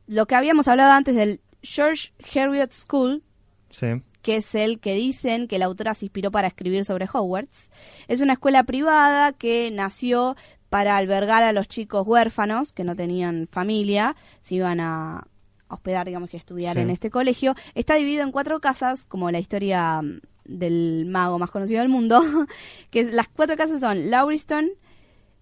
lo 0.06 0.26
que 0.26 0.34
habíamos 0.34 0.68
hablado 0.68 0.92
antes 0.92 1.14
del 1.14 1.40
George 1.62 2.12
Heriot 2.32 2.72
School, 2.72 3.22
Sí. 3.68 3.86
que 4.22 4.36
es 4.36 4.54
el 4.54 4.80
que 4.80 4.94
dicen 4.94 5.46
que 5.48 5.58
la 5.58 5.66
autora 5.66 5.94
se 5.94 6.06
inspiró 6.06 6.30
para 6.30 6.48
escribir 6.48 6.84
sobre 6.84 7.06
Hogwarts. 7.12 7.70
Es 8.08 8.20
una 8.20 8.32
escuela 8.34 8.64
privada 8.64 9.32
que 9.32 9.70
nació 9.70 10.36
para 10.70 10.96
albergar 10.96 11.42
a 11.42 11.52
los 11.52 11.68
chicos 11.68 12.06
huérfanos 12.06 12.72
que 12.72 12.84
no 12.84 12.96
tenían 12.96 13.46
familia, 13.52 14.16
se 14.40 14.54
iban 14.54 14.80
a 14.80 15.26
hospedar, 15.68 16.06
digamos, 16.06 16.32
y 16.32 16.36
a 16.36 16.40
estudiar 16.40 16.74
Sí. 16.76 16.80
en 16.80 16.90
este 16.90 17.10
colegio. 17.10 17.54
Está 17.74 17.94
dividido 17.96 18.22
en 18.24 18.32
cuatro 18.32 18.60
casas, 18.60 19.04
como 19.04 19.30
la 19.30 19.38
historia 19.38 20.00
mm, 20.00 20.20
del 20.46 21.06
mago 21.06 21.38
más 21.38 21.50
conocido 21.50 21.80
del 21.80 21.90
mundo, 21.90 22.20
que 22.90 23.04
las 23.04 23.28
cuatro 23.28 23.56
casas 23.56 23.80
son 23.80 24.10
Lauriston, 24.10 24.70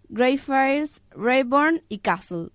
Greyfriars, 0.09 1.03
Rayburn 1.11 1.83
y 1.89 1.99
Castle. 1.99 2.49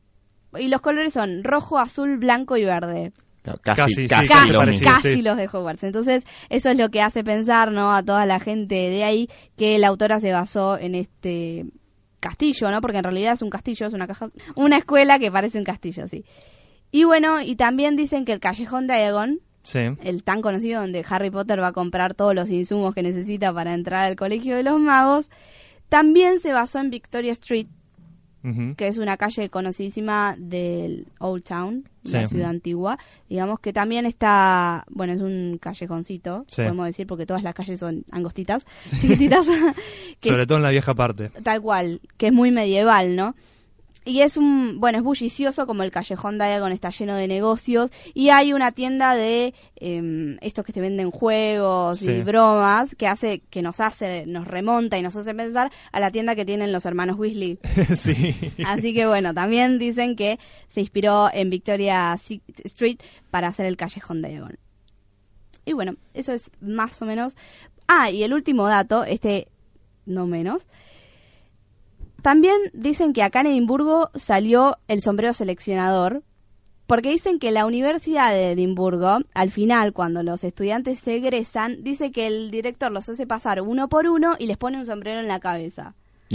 Y 0.58 0.68
los 0.68 0.82
colores 0.82 1.14
son 1.14 1.44
rojo, 1.44 1.80
azul, 1.80 2.18
blanco 2.18 2.58
y 2.58 2.66
verde 2.66 3.12
Casi, 3.44 3.60
Casi, 3.64 3.76
casi, 3.76 3.94
sí, 3.96 4.08
casi, 4.08 4.28
casi 4.30 4.52
lo 4.52 4.60
parecido, 4.60 4.82
mismo. 4.86 4.96
casi 4.96 5.14
sí. 5.16 5.22
los 5.22 5.36
de 5.38 5.48
Hogwarts. 5.52 5.84
Entonces, 5.84 6.24
eso 6.50 6.70
es 6.70 6.78
lo 6.78 6.90
que 6.90 7.02
hace 7.02 7.26
pensar, 7.26 7.72
¿no? 7.74 7.94
A 7.94 8.02
toda 8.02 8.26
la 8.26 8.40
gente 8.40 8.76
de 8.76 9.04
ahí 9.04 9.30
que 9.58 9.78
la 9.80 9.90
autora 9.90 10.22
se 10.22 10.32
basó 10.32 10.78
en 10.78 10.96
este 10.96 11.66
castillo, 12.24 12.72
¿no? 12.72 12.82
Porque 12.82 12.98
en 12.98 13.04
realidad 13.04 13.34
es 13.34 13.42
un 13.44 13.52
castillo, 13.52 13.86
es 13.86 13.94
una 13.94 14.08
caja, 14.08 14.30
una 14.56 14.78
escuela 14.78 15.20
que 15.20 15.30
parece 15.32 15.60
un 15.60 15.64
castillo, 15.64 16.08
sí. 16.08 16.26
Y 16.92 17.04
bueno, 17.04 17.42
y 17.42 17.56
también 17.56 17.96
dicen 17.96 18.26
que 18.26 18.34
el 18.34 18.40
callejón 18.40 18.88
de 18.88 18.94
Aegon, 18.94 19.40
Sí. 19.64 19.80
el 20.04 20.24
tan 20.24 20.42
conocido 20.42 20.82
donde 20.82 21.06
Harry 21.08 21.30
Potter 21.30 21.62
va 21.62 21.68
a 21.68 21.72
comprar 21.74 22.16
todos 22.16 22.34
los 22.36 22.50
insumos 22.50 22.94
que 22.96 23.02
necesita 23.04 23.54
para 23.54 23.74
entrar 23.74 24.06
al 24.06 24.16
colegio 24.16 24.56
de 24.56 24.64
los 24.64 24.80
magos, 24.80 25.30
también 25.90 26.40
se 26.40 26.52
basó 26.54 26.80
en 26.80 26.90
Victoria 26.90 27.32
Street, 27.34 27.68
Que 28.76 28.88
es 28.90 28.98
una 28.98 29.16
calle 29.16 29.50
conocidísima 29.50 30.36
del 30.38 31.08
Old 31.20 31.44
Town, 31.44 31.88
Sí. 32.04 32.14
la 32.14 32.28
ciudad 32.28 32.50
antigua. 32.50 32.98
Digamos 33.30 33.62
que 33.62 33.72
también 33.72 34.06
está, 34.06 34.84
bueno, 34.90 35.14
es 35.14 35.22
un 35.22 35.58
callejoncito, 35.62 36.44
Sí. 36.50 36.62
podemos 36.64 36.86
decir, 36.88 37.08
porque 37.08 37.26
todas 37.26 37.44
las 37.44 37.56
calles 37.56 37.80
son 37.80 38.04
angostitas, 38.12 38.66
chiquititas, 39.00 39.48
que 40.20 40.30
Sobre 40.30 40.46
todo 40.46 40.58
en 40.58 40.64
la 40.64 40.72
vieja 40.72 40.94
parte. 40.94 41.30
tal 41.44 41.62
cual, 41.62 42.02
que 42.18 42.28
es 42.28 42.34
muy 42.34 42.52
medieval, 42.52 43.16
¿no? 43.16 43.36
Y 44.06 44.22
es 44.22 44.36
un, 44.36 44.80
bueno, 44.82 44.98
es 44.98 45.04
bullicioso 45.04 45.66
como 45.66 45.84
el 45.84 45.92
callejón 45.92 46.38
Diagon 46.38 46.74
está 46.74 46.90
lleno 46.90 47.16
de 47.16 47.28
negocios 47.28 47.90
y 48.14 48.30
hay 48.30 48.52
una 48.52 48.72
tienda 48.74 49.16
de 49.16 49.54
em, 49.78 50.38
estos 50.42 50.66
que 50.66 50.74
te 50.74 50.82
venden 50.82 51.10
juegos 51.10 52.00
Sí. 52.00 52.12
y 52.12 52.22
bromas 52.22 52.96
que 52.96 53.08
hace, 53.08 53.40
que 53.50 53.62
nos 53.62 53.80
hace, 53.80 54.26
nos 54.26 54.46
remonta 54.48 54.98
y 54.98 55.02
nos 55.02 55.16
hace 55.16 55.34
pensar 55.34 55.72
a 55.94 56.00
la 56.02 56.12
tienda 56.12 56.36
que 56.36 56.44
tienen 56.44 56.74
los 56.74 56.86
hermanos 56.86 57.18
Weasley. 57.18 57.60
sí. 57.96 58.36
Así 58.66 58.94
que 58.94 59.06
bueno, 59.08 59.34
también 59.34 59.80
dicen 59.80 60.18
que 60.18 60.38
se 60.70 60.82
inspiró 60.82 61.30
en 61.34 61.50
Victoria 61.50 62.14
Street 62.66 62.98
para 63.32 63.48
hacer 63.48 63.66
el 63.66 63.78
callejón 63.78 64.22
Diagon. 64.22 64.58
Y 65.66 65.72
bueno, 65.72 65.96
eso 66.14 66.34
es 66.34 66.52
más 66.60 67.02
o 67.02 67.06
menos. 67.06 67.38
Ah, 67.88 68.12
y 68.12 68.24
el 68.24 68.34
último 68.34 68.68
dato, 68.68 69.06
este 69.06 69.48
no 70.06 70.28
menos. 70.28 70.68
También 72.24 72.56
dicen 72.74 73.14
que 73.14 73.22
acá 73.22 73.42
en 73.42 73.48
Edimburgo 73.48 74.10
salió 74.16 74.78
el 74.88 75.02
sombrero 75.02 75.34
seleccionador, 75.34 76.24
porque 76.88 77.12
dicen 77.12 77.38
que 77.38 77.52
la 77.52 77.66
Universidad 77.66 78.32
de 78.34 78.52
Edimburgo, 78.54 79.20
al 79.34 79.52
final, 79.52 79.94
cuando 79.94 80.24
los 80.24 80.44
estudiantes 80.44 81.00
se 81.00 81.16
egresan, 81.18 81.84
dice 81.84 82.12
que 82.12 82.26
el 82.26 82.50
director 82.50 82.92
los 82.92 83.08
hace 83.10 83.28
pasar 83.28 83.62
uno 83.62 83.88
por 83.90 84.08
uno 84.08 84.36
y 84.40 84.48
les 84.48 84.58
pone 84.58 84.78
un 84.80 84.86
sombrero 84.86 85.20
en 85.20 85.28
la 85.28 85.40
cabeza. 85.40 85.94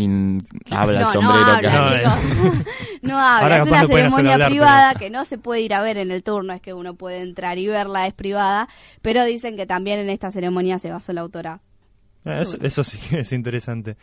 Habla 0.70 0.98
el 0.98 1.04
no, 1.06 1.12
sombrero. 1.12 1.46
no 1.54 1.60
que- 1.60 1.66
habla, 1.66 2.02
No, 2.02 2.20
chicos. 2.20 2.66
no 3.02 3.18
habla, 3.18 3.56
es 3.62 3.66
una 3.66 3.86
ceremonia 3.86 4.32
hablar, 4.34 4.48
privada 4.50 4.88
pero- 4.90 5.00
que 5.00 5.10
no 5.10 5.24
se 5.24 5.38
puede 5.38 5.62
ir 5.62 5.74
a 5.74 5.82
ver 5.82 5.96
en 5.98 6.10
el 6.10 6.22
turno, 6.22 6.52
es 6.52 6.60
que 6.60 6.72
uno 6.74 6.94
puede 6.94 7.20
entrar 7.22 7.58
y 7.58 7.66
verla, 7.66 8.06
es 8.06 8.14
privada, 8.14 8.68
pero 9.02 9.24
dicen 9.24 9.56
que 9.56 9.66
también 9.66 9.98
en 9.98 10.10
esta 10.10 10.30
ceremonia 10.30 10.78
se 10.78 10.90
basó 10.90 11.12
la 11.12 11.22
autora. 11.22 11.60
Ah, 12.24 12.40
Eso, 12.40 12.58
eso 12.60 12.84
sí 12.84 13.00
es 13.16 13.32
interesante. 13.32 13.96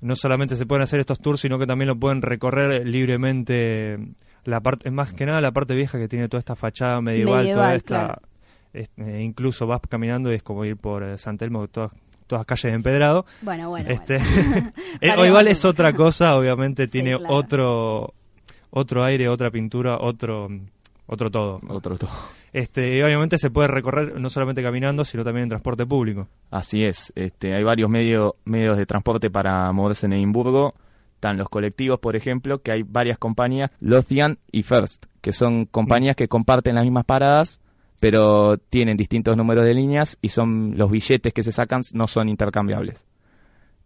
No 0.00 0.14
solamente 0.16 0.54
se 0.56 0.64
pueden 0.66 0.82
hacer 0.82 1.00
estos 1.00 1.20
tours, 1.20 1.40
sino 1.40 1.58
que 1.58 1.66
también 1.66 1.88
lo 1.88 1.96
pueden 1.98 2.22
recorrer 2.22 2.86
libremente. 2.86 3.98
La 4.44 4.60
parte, 4.60 4.90
más 4.90 5.12
que 5.12 5.26
nada 5.26 5.40
la 5.40 5.52
parte 5.52 5.74
vieja 5.74 5.98
que 5.98 6.08
tiene 6.08 6.28
toda 6.28 6.38
esta 6.38 6.54
fachada 6.56 7.00
medieval, 7.00 7.38
Medieval, 7.38 7.54
toda 7.54 7.74
esta. 7.74 7.96
claro. 8.06 8.22
es- 8.72 8.90
eh, 8.96 9.20
incluso 9.22 9.66
vas 9.66 9.80
caminando 9.88 10.30
y 10.32 10.36
es 10.36 10.42
como 10.42 10.64
ir 10.64 10.76
por 10.76 11.02
eh, 11.02 11.18
San 11.18 11.36
Telmo, 11.36 11.66
todas, 11.68 11.92
todas 12.26 12.46
calles 12.46 12.62
de 12.64 12.76
empedrado. 12.76 13.26
Bueno, 13.42 13.68
bueno. 13.70 13.90
este, 13.90 14.18
bueno. 14.18 14.72
eh, 15.00 15.14
o 15.18 15.24
igual 15.26 15.48
es 15.48 15.64
otra 15.64 15.92
cosa, 15.92 16.36
obviamente 16.36 16.86
tiene 16.86 17.16
claro. 17.18 17.34
otro 17.34 18.14
otro 18.70 19.04
aire, 19.04 19.28
otra 19.28 19.50
pintura, 19.50 19.96
otro 19.98 20.48
otro 21.06 21.30
todo. 21.30 21.60
Otro 21.68 21.96
todo. 21.98 22.10
Este, 22.52 22.96
y 22.96 23.02
obviamente 23.02 23.38
se 23.38 23.50
puede 23.50 23.68
recorrer 23.68 24.18
no 24.20 24.30
solamente 24.30 24.62
caminando, 24.62 25.04
sino 25.04 25.24
también 25.24 25.44
en 25.44 25.48
transporte 25.50 25.84
público. 25.86 26.28
Así 26.50 26.84
es, 26.84 27.12
este, 27.14 27.54
hay 27.54 27.62
varios 27.62 27.90
medio- 27.90 28.36
medios 28.44 28.78
de 28.78 28.86
transporte 28.86 29.30
para 29.30 29.70
moverse 29.72 30.06
en 30.06 30.14
Edimburgo. 30.14 30.74
Están 31.14 31.36
los 31.36 31.48
colectivos, 31.48 31.98
por 31.98 32.14
ejemplo, 32.16 32.62
que 32.62 32.70
hay 32.72 32.84
varias 32.84 33.18
compañías, 33.18 33.70
Lothian 33.80 34.38
y 34.52 34.62
First, 34.62 35.06
que 35.20 35.32
son 35.32 35.66
compañías 35.66 36.14
que 36.16 36.28
comparten 36.28 36.76
las 36.76 36.84
mismas 36.84 37.04
paradas, 37.04 37.60
pero 38.00 38.56
tienen 38.56 38.96
distintos 38.96 39.36
números 39.36 39.64
de 39.64 39.74
líneas 39.74 40.16
y 40.22 40.28
son 40.28 40.78
los 40.78 40.90
billetes 40.90 41.32
que 41.34 41.42
se 41.42 41.50
sacan 41.52 41.82
no 41.92 42.06
son 42.06 42.28
intercambiables. 42.28 43.04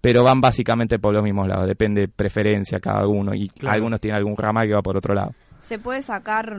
Pero 0.02 0.24
van 0.24 0.40
básicamente 0.40 0.98
por 0.98 1.14
los 1.14 1.22
mismos 1.24 1.48
lados, 1.48 1.66
depende 1.66 2.02
de 2.02 2.08
preferencia 2.08 2.80
cada 2.80 3.06
uno 3.06 3.34
y 3.34 3.48
Claro. 3.48 3.76
algunos 3.76 4.00
tienen 4.00 4.18
algún 4.18 4.36
ramal 4.36 4.66
que 4.66 4.74
va 4.74 4.82
por 4.82 4.96
otro 4.96 5.14
lado. 5.14 5.32
¿Se 5.60 5.78
puede 5.78 6.02
sacar 6.02 6.58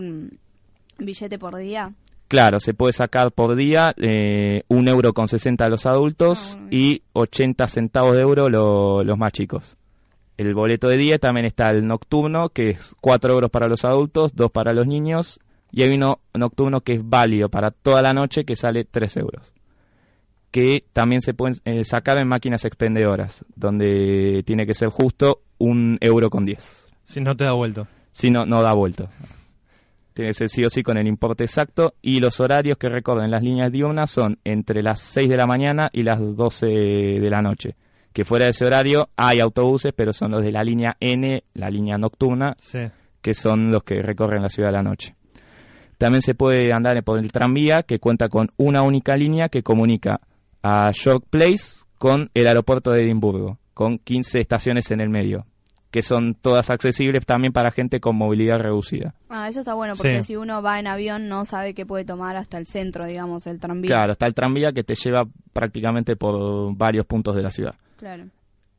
billete 0.97 1.37
por 1.39 1.55
día? 1.57 1.93
Claro, 2.27 2.59
se 2.59 2.73
puede 2.73 2.93
sacar 2.93 3.31
por 3.31 3.55
día 3.55 3.93
eh, 3.97 4.63
un 4.67 4.87
euro 4.87 5.13
con 5.13 5.27
60 5.27 5.65
a 5.65 5.69
los 5.69 5.85
adultos 5.85 6.57
Ah, 6.59 6.67
y 6.71 7.03
80 7.13 7.67
centavos 7.67 8.15
de 8.15 8.21
euro 8.21 8.49
lo- 8.49 9.03
los 9.03 9.17
más 9.17 9.31
chicos. 9.33 9.77
El 10.37 10.55
boleto 10.55 10.87
de 10.87 10.97
día 10.97 11.19
también 11.19 11.45
está 11.45 11.69
el 11.69 11.85
nocturno, 11.85 12.49
que 12.49 12.71
es 12.71 12.95
4 13.01 13.33
euros 13.33 13.51
para 13.51 13.67
los 13.67 13.85
adultos, 13.85 14.31
2 14.35 14.49
para 14.51 14.73
los 14.73 14.87
niños, 14.87 15.39
y 15.71 15.83
hay 15.83 15.93
uno 15.95 16.21
nocturno 16.33 16.81
que 16.81 16.93
es 16.93 17.01
válido 17.07 17.49
para 17.49 17.69
toda 17.69 18.01
la 18.01 18.13
noche, 18.13 18.43
que 18.45 18.55
sale 18.55 18.83
3 18.85 19.17
euros. 19.17 19.51
que 20.51 20.85
también 20.93 21.21
se 21.23 21.33
pueden 21.33 21.55
eh, 21.65 21.83
sacar 21.83 22.17
en 22.19 22.27
máquinas 22.27 22.63
expendedoras, 22.63 23.43
donde 23.55 24.43
tiene 24.45 24.67
que 24.67 24.75
ser 24.75 24.89
justo 24.89 25.41
un 25.57 25.97
euro 25.99 26.29
con 26.29 26.45
10. 26.45 26.87
Si 27.03 27.21
no 27.21 27.35
te 27.35 27.43
da 27.43 27.53
vuelto. 27.53 27.87
Si 28.11 28.29
no, 28.29 28.45
no 28.45 28.61
da 28.61 28.73
vuelto. 28.73 29.09
Tiene 30.13 30.29
que 30.29 30.33
ser 30.35 30.49
sí 30.49 30.63
o 30.63 30.69
sí 30.69 30.83
con 30.83 30.97
el 30.97 31.07
importe 31.07 31.43
exacto. 31.43 31.95
Y 32.01 32.19
los 32.19 32.39
horarios 32.39 32.77
que 32.77 32.89
recorren 32.89 33.31
las 33.31 33.41
líneas 33.43 33.71
diurnas 33.71 34.11
son 34.11 34.39
entre 34.43 34.83
las 34.83 34.99
6 34.99 35.29
de 35.29 35.37
la 35.37 35.47
mañana 35.47 35.89
y 35.91 36.03
las 36.03 36.19
12 36.35 36.67
de 36.67 37.29
la 37.29 37.41
noche. 37.41 37.75
Que 38.13 38.25
fuera 38.25 38.45
de 38.45 38.51
ese 38.51 38.65
horario 38.65 39.09
hay 39.15 39.39
autobuses, 39.39 39.91
pero 39.95 40.13
son 40.13 40.31
los 40.31 40.43
de 40.43 40.51
la 40.51 40.63
línea 40.63 40.95
N, 40.99 41.43
la 41.55 41.69
línea 41.71 41.97
nocturna, 41.97 42.55
Sí. 42.59 42.79
que 43.21 43.33
son 43.33 43.71
los 43.71 43.83
que 43.83 44.01
recorren 44.03 44.43
la 44.43 44.49
ciudad 44.49 44.69
a 44.69 44.73
la 44.73 44.83
noche. 44.83 45.15
También 45.97 46.21
se 46.21 46.35
puede 46.35 46.71
andar 46.73 47.01
por 47.03 47.17
el 47.17 47.31
tranvía, 47.31 47.83
que 47.83 47.99
cuenta 47.99 48.29
con 48.29 48.51
una 48.57 48.81
única 48.83 49.15
línea 49.17 49.49
que 49.49 49.63
comunica 49.63 50.21
a 50.61 50.91
York 50.91 51.25
Place 51.29 51.85
con 51.97 52.29
el 52.33 52.47
aeropuerto 52.47 52.91
de 52.91 53.03
Edimburgo, 53.03 53.57
con 53.73 53.97
15 53.97 54.39
estaciones 54.41 54.91
en 54.91 55.01
el 55.01 55.09
medio, 55.09 55.45
que 55.93 56.01
son 56.01 56.33
todas 56.33 56.71
accesibles 56.71 57.23
también 57.23 57.53
para 57.53 57.69
gente 57.69 57.99
con 57.99 58.15
movilidad 58.15 58.57
reducida. 58.59 59.13
Ah, 59.29 59.47
eso 59.47 59.59
está 59.59 59.75
bueno 59.75 59.93
porque 59.95 60.23
Sí. 60.23 60.29
si 60.29 60.35
uno 60.35 60.63
va 60.63 60.79
en 60.79 60.87
avión 60.87 61.27
no 61.29 61.45
sabe 61.45 61.75
que 61.75 61.85
puede 61.85 62.03
tomar 62.03 62.35
hasta 62.35 62.57
el 62.57 62.65
centro, 62.65 63.05
digamos, 63.05 63.45
el 63.45 63.59
tranvía. 63.59 63.89
Claro, 63.89 64.13
está 64.13 64.25
el 64.25 64.33
tranvía 64.33 64.71
que 64.71 64.83
te 64.83 64.95
lleva 64.95 65.25
prácticamente 65.53 66.15
por 66.15 66.75
varios 66.75 67.05
puntos 67.05 67.35
de 67.35 67.43
la 67.43 67.51
ciudad. 67.51 67.75
Claro. 67.97 68.23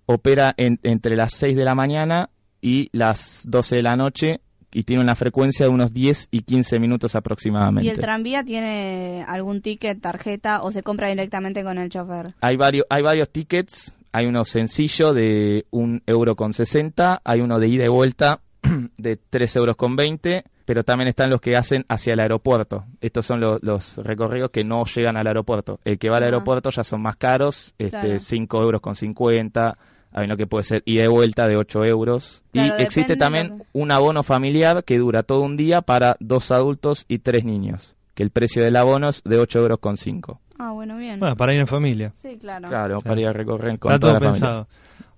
Opera 0.06 0.54
en- 0.56 0.80
entre 0.82 1.14
las 1.14 1.34
6 1.34 1.54
de 1.56 1.64
la 1.64 1.76
mañana 1.76 2.30
y 2.60 2.88
las 2.92 3.42
12 3.46 3.76
de 3.76 3.82
la 3.82 3.94
noche 3.94 4.40
y 4.72 4.82
tiene 4.82 5.00
una 5.00 5.14
frecuencia 5.14 5.66
de 5.66 5.70
unos 5.72 5.92
10 5.92 6.26
y 6.32 6.40
15 6.40 6.80
minutos 6.80 7.14
aproximadamente. 7.14 7.86
¿Y 7.86 7.90
el 7.90 8.00
tranvía 8.00 8.42
tiene 8.42 9.24
algún 9.28 9.62
ticket, 9.62 10.00
tarjeta 10.00 10.64
o 10.64 10.72
se 10.72 10.82
compra 10.82 11.08
directamente 11.10 11.62
con 11.62 11.78
el 11.78 11.90
chofer? 11.90 12.34
Hay 12.40 12.56
varios, 12.56 12.84
hay 12.90 13.02
varios 13.02 13.30
tickets. 13.30 13.94
Hay 14.16 14.26
uno 14.26 14.44
sencillo 14.44 15.12
de 15.12 15.66
un 15.72 16.00
euro 16.06 16.36
con 16.36 16.52
60, 16.52 17.20
hay 17.24 17.40
uno 17.40 17.58
de 17.58 17.66
ida 17.66 17.84
y 17.84 17.88
vuelta 17.88 18.42
de 18.96 19.16
3 19.16 19.56
euros 19.56 19.74
con 19.74 19.96
20, 19.96 20.44
pero 20.64 20.84
también 20.84 21.08
están 21.08 21.30
los 21.30 21.40
que 21.40 21.56
hacen 21.56 21.84
hacia 21.88 22.12
el 22.12 22.20
aeropuerto. 22.20 22.84
Estos 23.00 23.26
son 23.26 23.40
los, 23.40 23.60
los 23.64 23.96
recorridos 23.96 24.50
que 24.52 24.62
no 24.62 24.84
llegan 24.84 25.16
al 25.16 25.26
aeropuerto. 25.26 25.80
El 25.84 25.98
que 25.98 26.10
va 26.10 26.18
al 26.18 26.22
aeropuerto 26.22 26.70
ya 26.70 26.84
son 26.84 27.02
más 27.02 27.16
caros, 27.16 27.74
este, 27.76 27.98
Claro. 27.98 28.20
5 28.20 28.62
euros 28.62 28.80
con 28.80 28.94
50, 28.94 29.78
hay 30.12 30.24
uno 30.26 30.36
que 30.36 30.46
puede 30.46 30.62
ser 30.62 30.84
ida 30.86 31.02
y 31.02 31.08
vuelta 31.08 31.48
de 31.48 31.56
8 31.56 31.84
euros. 31.84 32.44
Claro, 32.52 32.76
y 32.78 32.82
existe 32.84 33.16
también 33.16 33.64
un 33.72 33.90
abono 33.90 34.22
familiar 34.22 34.84
que 34.84 34.96
dura 34.96 35.24
todo 35.24 35.40
un 35.40 35.56
día 35.56 35.82
para 35.82 36.14
dos 36.20 36.52
adultos 36.52 37.04
y 37.08 37.18
tres 37.18 37.44
niños, 37.44 37.96
que 38.14 38.22
el 38.22 38.30
precio 38.30 38.62
del 38.62 38.76
abono 38.76 39.08
es 39.08 39.24
de 39.24 39.40
8 39.40 39.58
euros 39.58 39.80
con 39.80 39.96
5. 39.96 40.40
Ah, 40.58 40.70
bueno, 40.72 40.96
bien. 40.96 41.18
Bueno, 41.20 41.36
para 41.36 41.52
ir 41.54 41.60
en 41.60 41.66
familia. 41.66 42.12
sí, 42.16 42.38
claro. 42.38 42.68
Claro, 42.68 43.00
para 43.00 43.20
ir 43.20 43.26
a 43.26 43.32
recorrer 43.32 43.78
con 43.78 43.92
Está 43.92 43.98
toda 44.00 44.12
todo 44.18 44.26
la 44.26 44.32
familia. 44.32 44.32
pensado. 44.32 44.68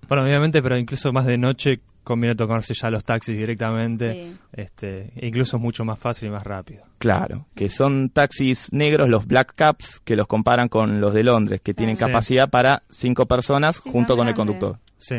Bueno, 0.07 0.23
obviamente, 0.23 0.61
pero 0.61 0.77
incluso 0.77 1.11
más 1.11 1.25
de 1.25 1.37
noche 1.37 1.79
conviene 2.03 2.35
tocarse 2.35 2.73
ya 2.73 2.89
los 2.89 3.03
taxis 3.03 3.37
directamente. 3.37 4.13
Sí. 4.13 4.37
Este, 4.53 5.11
incluso 5.21 5.57
es 5.57 5.63
mucho 5.63 5.83
más 5.83 5.99
fácil 5.99 6.29
y 6.29 6.31
más 6.31 6.43
rápido. 6.43 6.83
Claro, 6.99 7.45
que 7.53 7.69
son 7.69 8.09
taxis 8.09 8.71
negros, 8.71 9.09
los 9.09 9.27
Black 9.27 9.53
Caps, 9.55 9.99
que 10.05 10.15
los 10.15 10.25
comparan 10.27 10.69
con 10.69 11.01
los 11.01 11.13
de 11.13 11.23
Londres, 11.23 11.59
que 11.61 11.73
tienen 11.73 11.97
Sí. 11.97 12.05
capacidad 12.05 12.49
para 12.49 12.81
cinco 12.89 13.25
personas 13.25 13.81
Sí, 13.83 13.89
junto 13.91 14.15
con 14.15 14.27
el 14.29 14.35
conductor. 14.35 14.79
Sí. 14.97 15.17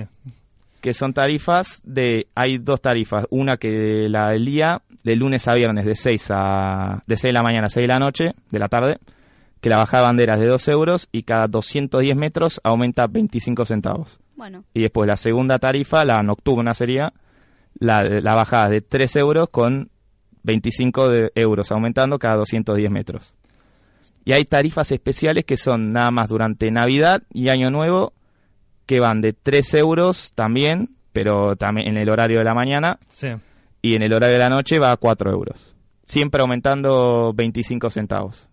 Que 0.80 0.94
son 0.94 1.12
tarifas 1.12 1.82
de, 1.84 2.28
hay 2.34 2.56
dos 2.58 2.80
tarifas, 2.80 3.26
una 3.30 3.56
que 3.58 4.08
la 4.08 4.30
del 4.30 4.46
día, 4.46 4.80
de 5.04 5.16
lunes 5.16 5.46
a 5.48 5.54
viernes, 5.54 5.84
de 5.84 5.94
6 5.94 6.28
a, 6.30 7.02
de 7.06 7.16
6 7.16 7.28
de 7.30 7.32
la 7.32 7.42
mañana 7.42 7.66
a 7.66 7.70
6 7.70 7.82
de 7.84 7.88
la 7.88 7.98
noche, 7.98 8.24
de 8.50 8.58
la 8.58 8.68
tarde, 8.68 8.98
que 9.60 9.68
la 9.70 9.78
bajada 9.78 10.02
de 10.04 10.06
bandera 10.08 10.34
es 10.34 10.40
de 10.40 10.46
2 10.46 10.68
euros 10.68 11.08
y 11.12 11.22
cada 11.24 11.48
210 11.48 12.16
metros 12.16 12.60
aumenta 12.64 13.06
25 13.06 13.64
centavos. 13.64 14.20
Bueno, 14.36 14.64
Y 14.72 14.82
después 14.82 15.06
la 15.08 15.16
segunda 15.16 15.58
tarifa, 15.58 16.04
la 16.04 16.22
nocturna 16.22 16.74
sería, 16.74 17.12
la, 17.78 18.04
la 18.04 18.34
bajada 18.34 18.66
es 18.66 18.70
de 18.70 18.80
3 18.82 19.16
euros 19.16 19.48
con 19.50 19.90
25 20.44 21.08
de 21.08 21.32
euros, 21.34 21.72
aumentando 21.72 22.18
cada 22.18 22.36
210 22.36 22.90
metros. 22.90 23.34
Y 24.24 24.32
hay 24.32 24.44
tarifas 24.44 24.92
especiales 24.92 25.44
que 25.44 25.56
son 25.56 25.92
nada 25.92 26.10
más 26.10 26.28
durante 26.28 26.70
Navidad 26.70 27.22
y 27.32 27.48
Año 27.48 27.70
Nuevo, 27.70 28.12
que 28.86 29.00
van 29.00 29.20
de 29.20 29.32
3 29.32 29.74
euros 29.74 30.32
también, 30.34 30.94
pero 31.12 31.56
también 31.56 31.88
en 31.88 31.96
el 31.96 32.08
horario 32.08 32.38
de 32.38 32.44
la 32.44 32.54
mañana, 32.54 32.98
Sí. 33.08 33.28
y 33.82 33.96
en 33.96 34.02
el 34.02 34.12
horario 34.12 34.34
de 34.34 34.38
la 34.38 34.50
noche 34.50 34.78
va 34.78 34.92
a 34.92 34.96
4 34.96 35.30
euros. 35.32 35.74
Siempre 36.04 36.40
aumentando 36.40 37.32
25 37.34 37.90
centavos. 37.90 38.48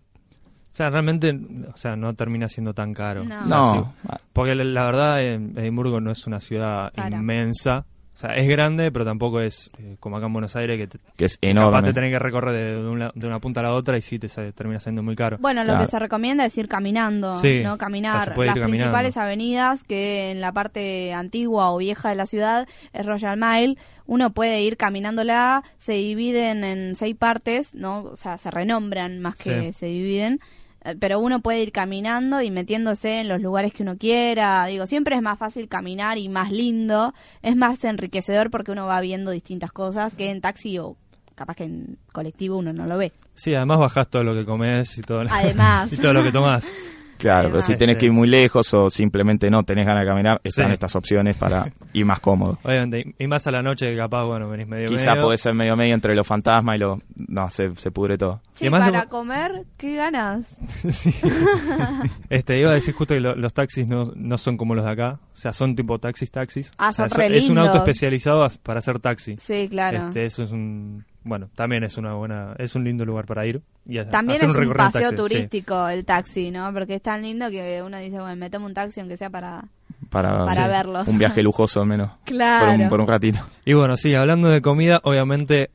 O 0.76 0.78
sea, 0.78 0.90
realmente, 0.90 1.34
o 1.72 1.76
sea, 1.76 1.96
no 1.96 2.12
termina 2.12 2.48
siendo 2.48 2.74
tan 2.74 2.92
caro. 2.92 3.24
No. 3.24 3.40
O 3.42 3.46
sea, 3.46 3.62
sí. 3.64 3.76
No, 3.78 3.94
Porque 4.34 4.54
la, 4.54 4.62
la 4.62 4.84
verdad, 4.84 5.22
Edimburgo 5.22 6.02
no 6.02 6.10
es 6.10 6.26
una 6.26 6.38
ciudad 6.38 6.92
inmensa. 7.10 7.86
O 8.14 8.18
sea, 8.18 8.34
es 8.34 8.46
grande, 8.48 8.90
pero 8.92 9.04
tampoco 9.04 9.40
es 9.40 9.70
eh, 9.78 9.96
como 10.00 10.16
acá 10.16 10.26
en 10.26 10.32
Buenos 10.34 10.54
Aires, 10.56 10.78
que 10.78 10.86
te, 10.86 10.98
que 11.16 11.24
es 11.26 11.36
capaz 11.36 11.50
enorme. 11.50 11.82
te 11.82 11.92
tenés 11.92 12.10
que 12.12 12.18
recorrer 12.18 12.54
de, 12.54 12.82
de 12.82 12.88
una, 12.88 13.10
de 13.14 13.26
una 13.26 13.40
punta 13.40 13.60
a 13.60 13.62
la 13.64 13.72
otra 13.74 13.96
y 13.98 14.02
sí 14.02 14.18
te 14.18 14.28
sale- 14.28 14.52
termina 14.52 14.80
siendo 14.80 15.02
muy 15.02 15.14
caro. 15.16 15.36
bueno, 15.38 15.62
lo 15.64 15.68
Claro. 15.72 15.84
que 15.84 15.90
se 15.90 15.98
recomienda 15.98 16.44
es 16.46 16.56
ir 16.56 16.66
caminando, 16.68 17.34
Sí, 17.34 17.60
¿no? 17.62 17.70
o 17.70 17.76
sea, 17.76 17.78
Caminar. 17.78 18.24
se 18.24 18.30
puede 18.32 18.48
Las 18.48 18.54
caminando. 18.58 18.70
principales 18.84 19.16
avenidas 19.18 19.82
que 19.82 20.30
en 20.30 20.40
la 20.42 20.50
parte 20.52 21.12
antigua 21.12 21.70
o 21.72 21.76
vieja 21.78 22.08
de 22.10 22.14
la 22.16 22.24
ciudad 22.26 22.66
es 22.94 23.04
Royal 23.06 23.38
Mile. 23.38 23.76
Uno 24.06 24.30
puede 24.30 24.62
ir 24.62 24.76
caminándola, 24.78 25.62
se 25.78 25.92
dividen 25.92 26.64
en 26.64 26.96
seis 26.96 27.16
partes, 27.16 27.74
¿no? 27.74 28.00
O 28.02 28.16
sea, 28.16 28.38
se 28.38 28.50
renombran 28.50 29.20
más 29.20 29.36
que 29.36 29.64
Sí. 29.64 29.72
se 29.74 29.86
dividen. 29.86 30.40
Eh, 30.86 30.96
Pero 30.98 31.18
uno 31.18 31.40
puede 31.40 31.62
ir 31.62 31.72
caminando 31.72 32.40
y 32.40 32.50
metiéndose 32.50 33.20
en 33.20 33.28
los 33.28 33.40
lugares 33.40 33.72
que 33.72 33.82
uno 33.82 33.96
quiera. 33.98 34.66
Digo, 34.66 34.86
siempre 34.86 35.16
es 35.16 35.22
más 35.22 35.38
fácil 35.38 35.68
caminar 35.68 36.18
y 36.18 36.28
más 36.28 36.52
lindo. 36.52 37.12
Es 37.42 37.56
más 37.56 37.82
enriquecedor 37.84 38.50
porque 38.50 38.72
uno 38.72 38.86
va 38.86 39.00
viendo 39.00 39.30
distintas 39.30 39.72
cosas 39.72 40.14
que 40.14 40.30
en 40.30 40.40
taxi 40.40 40.78
o 40.78 40.96
capaz 41.34 41.56
que 41.56 41.64
en 41.64 41.98
colectivo 42.12 42.56
uno 42.56 42.72
no 42.72 42.86
lo 42.86 42.96
ve. 42.96 43.12
Sí, 43.34 43.54
además 43.54 43.78
bajás 43.78 44.08
todo 44.08 44.24
lo 44.24 44.34
que 44.34 44.44
comes 44.44 44.96
y 44.96 45.02
todo, 45.02 45.24
Además. 45.28 45.92
y 45.92 45.96
todo 45.98 46.12
lo 46.12 46.22
que 46.22 46.32
tomás. 46.32 46.66
Claro, 47.18 47.42
pero 47.48 47.48
Además. 47.60 47.66
si 47.66 47.76
tenés 47.76 47.96
que 47.98 48.06
ir 48.06 48.12
muy 48.12 48.28
lejos 48.28 48.72
o 48.74 48.90
simplemente 48.90 49.50
no 49.50 49.62
tenés 49.64 49.86
ganas 49.86 50.02
de 50.02 50.08
caminar, 50.08 50.40
están 50.44 50.66
Sí. 50.66 50.72
estas 50.74 50.94
opciones 50.96 51.36
para 51.36 51.72
ir 51.92 52.04
más 52.04 52.20
cómodo. 52.20 52.58
Obviamente, 52.64 53.14
y 53.18 53.26
más 53.26 53.46
a 53.46 53.50
la 53.50 53.62
noche 53.62 53.90
que 53.90 53.96
capaz, 53.96 54.24
bueno, 54.24 54.48
venís 54.48 54.66
medio 54.68 54.88
Quizá 54.88 55.12
medio. 55.12 55.24
puede 55.24 55.38
ser 55.38 55.54
medio 55.54 55.76
medio 55.76 55.94
entre 55.94 56.14
los 56.14 56.26
fantasmas 56.26 56.76
y 56.76 56.78
los... 56.78 56.98
No, 57.14 57.48
se, 57.50 57.74
se 57.76 57.90
pudre 57.90 58.18
todo. 58.18 58.40
Che, 58.54 58.64
Y 58.64 58.68
además 58.68 58.90
para 58.90 59.04
lo- 59.04 59.08
comer, 59.10 59.64
¿qué 59.76 59.96
ganas? 59.96 60.58
Sí. 60.90 61.14
Este, 62.30 62.58
iba 62.60 62.70
a 62.70 62.74
decir 62.74 62.94
justo 62.94 63.14
que 63.14 63.20
lo- 63.20 63.34
los 63.34 63.52
taxis 63.52 63.86
no, 63.86 64.12
no 64.14 64.38
son 64.38 64.56
como 64.56 64.74
los 64.74 64.84
de 64.84 64.90
acá. 64.90 65.18
O 65.32 65.36
sea, 65.36 65.52
son 65.52 65.74
tipo 65.76 65.98
taxis, 65.98 66.30
taxis. 66.30 66.72
Ah, 66.78 66.90
O 66.90 66.92
sea, 66.92 67.08
son 67.08 67.18
re 67.18 67.36
es 67.36 67.48
un 67.48 67.58
auto 67.58 67.78
especializado 67.78 68.46
para 68.62 68.78
hacer 68.80 68.98
taxi. 68.98 69.36
Sí, 69.40 69.68
claro. 69.68 70.08
Este, 70.08 70.24
eso 70.24 70.42
es 70.44 70.50
un... 70.52 71.04
Bueno, 71.28 71.48
también 71.56 71.82
es 71.82 71.96
una 71.98 72.14
buena... 72.14 72.54
Es 72.58 72.76
un 72.76 72.84
lindo 72.84 73.04
lugar 73.04 73.26
para 73.26 73.44
ir. 73.46 73.60
Y 73.84 73.98
a- 73.98 74.08
También 74.08 74.36
hacer 74.36 74.48
es 74.50 74.54
un 74.56 74.62
en 74.62 74.68
paseo 74.72 75.02
taxi, 75.10 75.10
sí. 75.10 75.16
turístico 75.16 75.88
el 75.88 76.04
taxi, 76.04 76.50
¿no? 76.52 76.72
Porque 76.72 76.94
es 76.94 77.02
tan 77.02 77.22
lindo 77.22 77.50
que 77.50 77.82
uno 77.84 77.98
dice, 77.98 78.18
bueno, 78.20 78.36
me 78.36 78.48
tomo 78.48 78.66
un 78.66 78.74
taxi 78.74 79.00
aunque 79.00 79.16
sea 79.16 79.28
para... 79.28 79.64
Para, 80.10 80.44
Para 80.46 80.64
sí, 80.64 80.68
verlos. 80.70 81.08
un 81.08 81.18
viaje 81.18 81.42
lujoso 81.42 81.80
al 81.80 81.86
menos. 81.88 82.12
Claro. 82.24 82.66
Por 82.72 82.80
un, 82.80 82.88
por 82.88 83.00
un 83.00 83.08
ratito. 83.08 83.40
Y 83.64 83.72
bueno, 83.72 83.96
sí, 83.96 84.14
hablando 84.14 84.48
de 84.50 84.60
comida, 84.62 85.00
obviamente 85.02 85.70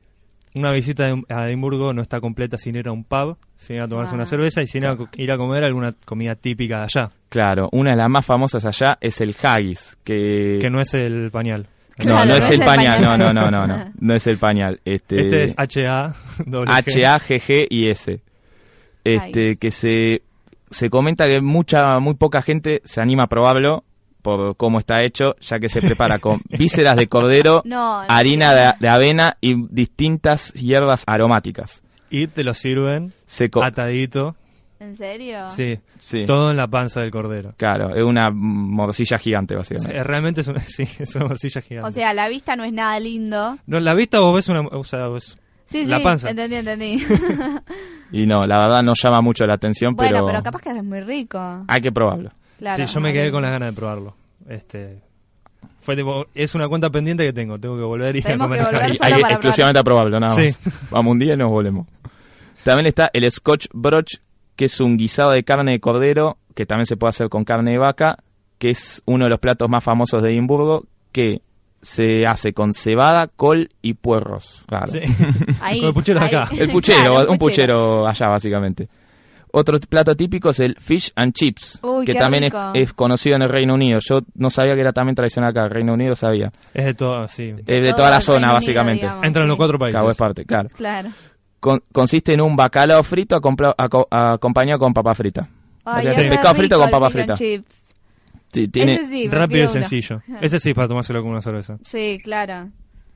una 0.55 0.71
visita 0.71 1.05
de- 1.07 1.23
a 1.29 1.47
Edimburgo 1.47 1.91
no 1.93 2.01
está 2.01 2.21
completa 2.21 2.57
sin 2.57 2.75
ir 2.77 2.87
a 2.87 2.91
un 2.93 3.03
pub, 3.03 3.37
sin 3.57 3.77
ir 3.77 3.81
a 3.81 3.87
tomarse 3.87 4.13
Ah. 4.13 4.15
una 4.15 4.25
cerveza 4.25 4.61
y 4.61 4.67
sin 4.67 4.83
ir 4.83 4.87
a 4.89 4.95
co- 4.95 5.09
ir 5.17 5.31
a 5.31 5.37
comer 5.37 5.63
alguna 5.65 5.93
comida 6.05 6.35
típica 6.35 6.77
de 6.77 6.83
allá, 6.83 7.11
Claro, 7.29 7.67
una 7.73 7.91
de 7.91 7.97
las 7.97 8.09
más 8.09 8.25
famosas 8.25 8.63
allá 8.65 8.97
es 9.01 9.19
el 9.21 9.35
haggis, 9.41 9.97
que... 10.03 10.59
que 10.61 10.69
no 10.69 10.79
es 10.81 10.93
el 10.93 11.29
pañal. 11.31 11.67
No, 12.05 12.15
Claro, 12.15 12.25
no 12.25 12.35
es 12.35 12.49
el 12.49 12.59
pañal, 12.59 13.01
no, 13.01 13.17
no, 13.17 13.33
no, 13.33 13.51
no, 13.51 13.67
no, 13.67 13.91
no 13.99 14.13
es 14.15 14.27
el 14.27 14.37
pañal. 14.37 14.79
Este, 14.85 15.21
Este 15.21 15.43
es 15.45 15.53
H-A, 15.57 16.13
doble 16.45 16.71
G. 16.71 16.75
H-A-G-G 16.75 17.67
y 17.69 17.87
S. 17.89 18.21
Este, 19.03 19.57
que 19.57 19.71
se, 19.71 20.21
se 20.69 20.89
comenta 20.89 21.25
que 21.25 21.41
mucha, 21.41 21.99
muy 21.99 22.13
poca 22.15 22.41
gente 22.41 22.81
se 22.85 23.01
anima 23.01 23.23
a 23.23 23.27
probarlo 23.27 23.83
por 24.21 24.55
cómo 24.55 24.77
está 24.77 25.03
hecho, 25.03 25.35
ya 25.41 25.57
que 25.59 25.67
se 25.69 25.81
prepara 25.81 26.19
con 26.19 26.41
vísceras 26.49 26.95
de 26.95 27.07
cordero, 27.07 27.63
No, 27.65 28.03
no. 28.03 28.07
harina 28.09 28.53
de, 28.53 28.73
de 28.79 28.87
avena 28.89 29.37
y 29.41 29.55
distintas 29.73 30.53
hierbas 30.53 31.03
aromáticas. 31.07 31.81
Y 32.11 32.27
te 32.27 32.43
lo 32.43 32.53
sirven 32.53 33.13
Se 33.25 33.49
atadito, 33.61 34.35
¿En 34.81 34.97
serio? 34.97 35.47
sí, 35.47 35.77
sí, 35.97 36.25
todo 36.25 36.51
en 36.51 36.57
la 36.57 36.67
panza 36.67 37.01
del 37.01 37.11
cordero. 37.11 37.53
claro, 37.55 37.95
es 37.95 38.03
una 38.03 38.29
morcilla 38.33 39.17
gigante 39.19 39.53
Sí, 39.53 39.57
básicamente. 39.75 40.03
realmente 40.03 40.41
es 40.41 40.47
una, 40.47 40.59
sí, 40.67 40.83
es 40.99 41.15
una 41.15 41.25
bolsilla 41.25 41.61
gigante. 41.61 41.89
O 41.89 41.91
sea, 41.93 42.13
la 42.13 42.27
vista 42.29 42.55
no 42.55 42.63
es 42.63 42.73
nada 42.73 42.99
lindo. 42.99 43.55
no, 43.67 43.79
la 43.79 43.93
vista 43.93 44.19
vos 44.19 44.35
ves 44.35 44.49
una... 44.49 44.61
O 44.61 44.83
sea, 44.83 45.07
vos- 45.07 45.37
Sí, 45.67 45.85
La 45.85 45.99
sí, 45.99 46.03
panza. 46.03 46.29
entendí, 46.31 46.55
entendí. 46.57 47.05
Y 48.11 48.25
no, 48.25 48.45
la 48.45 48.57
verdad 48.57 48.83
no 48.83 48.93
llama 49.01 49.21
mucho 49.21 49.45
la 49.47 49.53
atención, 49.53 49.95
bueno, 49.95 50.11
pero, 50.15 50.25
pero 50.25 50.43
capaz 50.43 50.61
que 50.61 50.69
es 50.71 50.83
muy 50.83 50.99
rico. 50.99 51.63
hay 51.67 51.79
que 51.79 51.91
probarlo. 51.93 52.31
Claro, 52.59 52.85
sí, 52.87 52.93
yo 52.93 52.99
me 52.99 53.13
quedé 53.13 53.31
con 53.31 53.41
las 53.41 53.51
ganas 53.51 53.69
de 53.69 53.73
probarlo. 53.75 54.13
Este... 54.49 55.01
Fue 55.81 55.95
tipo, 55.95 56.25
es 56.35 56.53
una 56.53 56.67
cuenta 56.67 56.89
pendiente 56.89 57.23
que 57.25 57.33
tengo, 57.33 57.57
tengo 57.59 57.75
que 57.77 57.83
volver 57.83 58.15
y 58.15 58.19
a 58.19 58.23
Tenemos 58.23 58.47
comer 58.47 58.67
que 58.69 58.75
Hay, 59.03 59.13
hay 59.13 59.21
exclusivamente 59.21 59.79
a 59.79 59.83
probarlo, 59.83 60.19
nada 60.19 60.35
más. 60.35 60.53
Sí. 60.53 60.69
Vamos 60.91 61.11
un 61.13 61.19
día 61.19 61.33
y 61.33 61.37
nos 61.37 61.49
volvemos. 61.49 61.87
También 62.63 62.85
está 62.87 63.09
el 63.13 63.31
Scotch 63.31 63.67
Broch, 63.73 64.17
que 64.61 64.65
es 64.65 64.79
un 64.79 64.95
guisado 64.95 65.31
de 65.31 65.43
carne 65.43 65.71
de 65.71 65.79
cordero 65.79 66.37
que 66.53 66.67
también 66.67 66.85
se 66.85 66.95
puede 66.95 67.09
hacer 67.09 67.29
con 67.29 67.45
carne 67.45 67.71
de 67.71 67.77
vaca, 67.79 68.19
que 68.59 68.69
es 68.69 69.01
uno 69.07 69.23
de 69.23 69.31
los 69.31 69.39
platos 69.39 69.67
más 69.71 69.83
famosos 69.83 70.21
de 70.21 70.29
Edimburgo, 70.29 70.85
que 71.11 71.41
se 71.81 72.27
hace 72.27 72.53
con 72.53 72.71
cebada, 72.71 73.25
col 73.25 73.71
y 73.81 73.95
puerros. 73.95 74.63
Claro. 74.67 74.85
Sí. 74.91 74.99
Ahí, 75.61 75.79
Con 75.79 75.87
el 75.87 75.93
puchero 75.95 76.19
de 76.19 76.25
acá. 76.27 76.47
El 76.55 76.69
puchero, 76.69 77.15
Claro, 77.15 77.31
un 77.31 77.39
puchero 77.39 78.07
allá 78.07 78.27
básicamente. 78.27 78.87
Otro 79.51 79.79
plato 79.79 80.15
típico 80.15 80.51
es 80.51 80.59
el 80.59 80.75
fish 80.79 81.11
and 81.15 81.33
chips, 81.33 81.79
Uy, 81.81 82.05
que 82.05 82.13
también 82.13 82.43
es, 82.43 82.53
es 82.75 82.93
conocido 82.93 83.37
en 83.37 83.41
el 83.41 83.49
Reino 83.49 83.73
Unido. 83.73 83.97
Yo 84.07 84.21
no 84.35 84.51
sabía 84.51 84.75
que 84.75 84.81
era 84.81 84.93
también 84.93 85.15
tradicional 85.15 85.49
acá, 85.49 85.63
el 85.63 85.71
Reino 85.71 85.95
Unido 85.95 86.13
sabía. 86.13 86.51
Es 86.71 86.85
de 86.85 86.93
todo, 86.93 87.27
sí. 87.27 87.55
Eh, 87.65 87.81
de 87.81 87.93
toda 87.93 88.11
la 88.11 88.21
zona, 88.21 88.37
Reino 88.37 88.47
Unido, 88.49 88.53
básicamente. 88.53 89.05
digamos. 89.07 89.25
Entran 89.25 89.43
en 89.43 89.49
los 89.49 89.57
cuatro 89.57 89.79
países. 89.79 89.95
Cabo 89.97 90.11
es 90.11 90.17
parte, 90.17 90.45
claro. 90.45 90.69
Claro. 90.75 91.09
Con- 91.61 91.81
consiste 91.93 92.33
en 92.33 92.41
un 92.41 92.55
bacalao 92.57 93.01
frito 93.03 93.37
acompla- 93.37 93.73
aco- 93.77 94.07
acompañado 94.11 94.79
con 94.79 94.93
papa 94.93 95.13
frita. 95.15 95.47
Ay, 95.85 95.99
O 95.99 96.01
sea, 96.01 96.11
es 96.11 96.17
re 96.17 96.29
pescado 96.29 96.55
frito 96.55 96.77
con 96.77 96.89
papa 96.89 97.09
frita. 97.09 97.35
chips. 97.35 97.81
Sí, 98.51 98.67
tiene, 98.67 98.95
Ese 98.95 99.07
sí, 99.07 99.27
Rápido 99.29 99.63
y 99.65 99.67
sencillo. 99.69 100.21
Ese 100.41 100.59
sí, 100.59 100.73
para 100.73 100.89
tomárselo 100.89 101.21
con 101.21 101.31
una 101.31 101.41
cerveza. 101.41 101.77
Sí, 101.83 102.19
claro. 102.21 102.67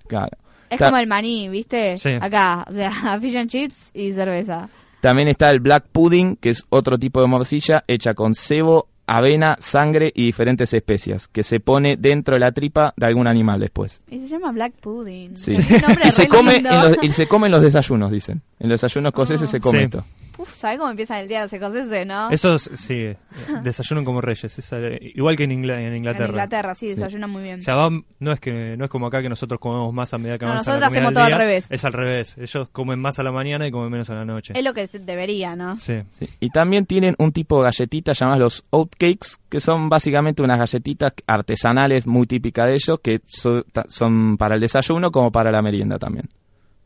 claro. 0.07 0.37
Es 0.69 0.79
Ta- 0.79 0.85
como 0.85 0.97
el 0.97 1.07
maní, 1.07 1.49
¿viste? 1.49 1.97
Sí. 1.97 2.11
Acá, 2.21 2.65
o 2.69 2.71
sea, 2.71 3.19
fish 3.21 3.35
and 3.35 3.49
chips 3.49 3.89
y 3.93 4.13
cerveza. 4.13 4.69
También 5.01 5.27
está 5.27 5.51
el 5.51 5.59
black 5.59 5.87
pudding, 5.91 6.37
que 6.37 6.51
es 6.51 6.63
otro 6.69 6.97
tipo 6.97 7.21
de 7.21 7.27
morcilla 7.27 7.83
hecha 7.87 8.13
con 8.13 8.33
cebo, 8.33 8.87
avena, 9.07 9.57
sangre 9.59 10.11
y 10.15 10.25
diferentes 10.25 10.73
especias, 10.73 11.27
que 11.27 11.43
se 11.43 11.59
pone 11.59 11.97
dentro 11.97 12.35
de 12.35 12.39
la 12.39 12.51
tripa 12.51 12.93
de 12.97 13.05
algún 13.05 13.27
animal 13.27 13.59
después. 13.59 14.01
Y 14.09 14.19
se 14.19 14.27
llama 14.27 14.51
black 14.51 14.73
pudding. 14.81 15.37
Sí. 15.37 15.55
Y, 16.05 16.11
se 16.11 16.27
come 16.27 16.57
en 16.57 16.63
los, 16.63 16.97
y 17.01 17.09
se 17.11 17.27
come 17.27 17.47
en 17.47 17.51
los 17.51 17.61
desayunos, 17.61 18.11
dicen. 18.11 18.41
En 18.59 18.69
los 18.69 18.81
desayunos 18.81 19.09
escoceses 19.11 19.47
Ah. 19.49 19.51
se 19.51 19.59
come 19.59 19.77
Sí. 19.79 19.83
esto. 19.85 20.05
Uf, 20.37 20.55
¿sabes 20.55 20.77
cómo 20.77 20.89
empiezan 20.91 21.19
el 21.19 21.27
día 21.27 21.43
los 21.43 21.51
escoceses, 21.53 22.05
no? 22.07 22.29
Eso 22.29 22.55
es- 22.55 22.69
sí, 22.75 23.03
es- 23.47 23.63
desayunan 23.63 24.03
como 24.05 24.21
reyes. 24.21 24.57
es, 24.57 24.71
eh, 24.73 24.99
igual 25.15 25.35
que 25.35 25.43
en, 25.45 25.51
Ingla- 25.51 25.79
en 25.79 25.87
En 25.87 25.95
Inglaterra. 25.97 26.27
Inglaterra, 26.29 26.75
sí, 26.75 26.87
desayunan 26.87 27.29
muy 27.29 27.43
bien. 27.43 27.59
O 27.59 27.61
sea, 27.61 27.75
van- 27.75 28.05
no 28.19 28.31
es 28.31 28.39
que 28.39 28.75
no 28.77 28.85
es 28.85 28.89
como 28.91 29.07
acá 29.07 29.21
que 29.21 29.29
nosotros 29.29 29.59
comemos 29.59 29.93
más 29.93 30.13
a 30.13 30.17
medida 30.17 30.37
que 30.37 30.45
No, 30.45 30.51
avanza 30.51 30.71
la 30.71 30.77
nosotros 30.79 30.93
comida 30.95 31.07
hacemos 31.09 31.13
todo 31.13 31.33
al 31.33 31.39
revés. 31.39 31.67
Es 31.69 31.85
al 31.85 31.93
revés. 31.93 32.37
Ellos 32.37 32.69
comen 32.69 32.99
más 32.99 33.19
a 33.19 33.23
la 33.23 33.31
mañana 33.31 33.65
y 33.67 33.71
comen 33.71 33.89
menos 33.91 34.09
a 34.09 34.15
la 34.15 34.25
noche. 34.25 34.53
Es 34.55 34.63
lo 34.63 34.73
que 34.73 34.85
debería, 34.87 35.55
¿no? 35.55 35.79
Sí. 35.79 36.01
Sí. 36.11 36.27
Y 36.39 36.49
también 36.49 36.85
tienen 36.85 37.15
un 37.17 37.31
tipo 37.31 37.57
de 37.59 37.65
galletitas 37.65 38.19
llamadas 38.19 38.39
los 38.39 38.65
oatcakes, 38.71 39.37
que 39.49 39.59
son 39.59 39.89
básicamente 39.89 40.41
unas 40.41 40.59
galletitas 40.59 41.13
artesanales 41.27 42.07
muy 42.07 42.25
típicas 42.27 42.67
de 42.67 42.73
ellos, 42.75 42.99
que 43.01 43.21
so- 43.27 43.63
ta- 43.63 43.85
son 43.87 44.37
para 44.37 44.55
el 44.55 44.61
desayuno 44.61 45.11
como 45.11 45.31
para 45.31 45.51
la 45.51 45.61
merienda 45.61 45.97
también. 45.99 46.29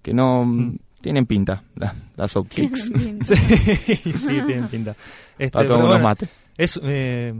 Que 0.01 0.13
no 0.13 0.45
Mm. 0.45 0.77
Tienen 1.01 1.25
pinta, 1.25 1.63
la- 1.75 1.93
las 2.15 2.35
oatcakes. 2.35 2.91
Sí, 3.23 3.95
sí, 3.95 4.41
tienen 4.45 4.67
pinta. 4.67 4.95
Este, 5.37 5.57
tomar 5.63 5.71
unos 5.77 5.87
bueno, 5.87 6.03
mates. 6.03 6.29
Es, 6.57 6.79
eh, 6.83 7.33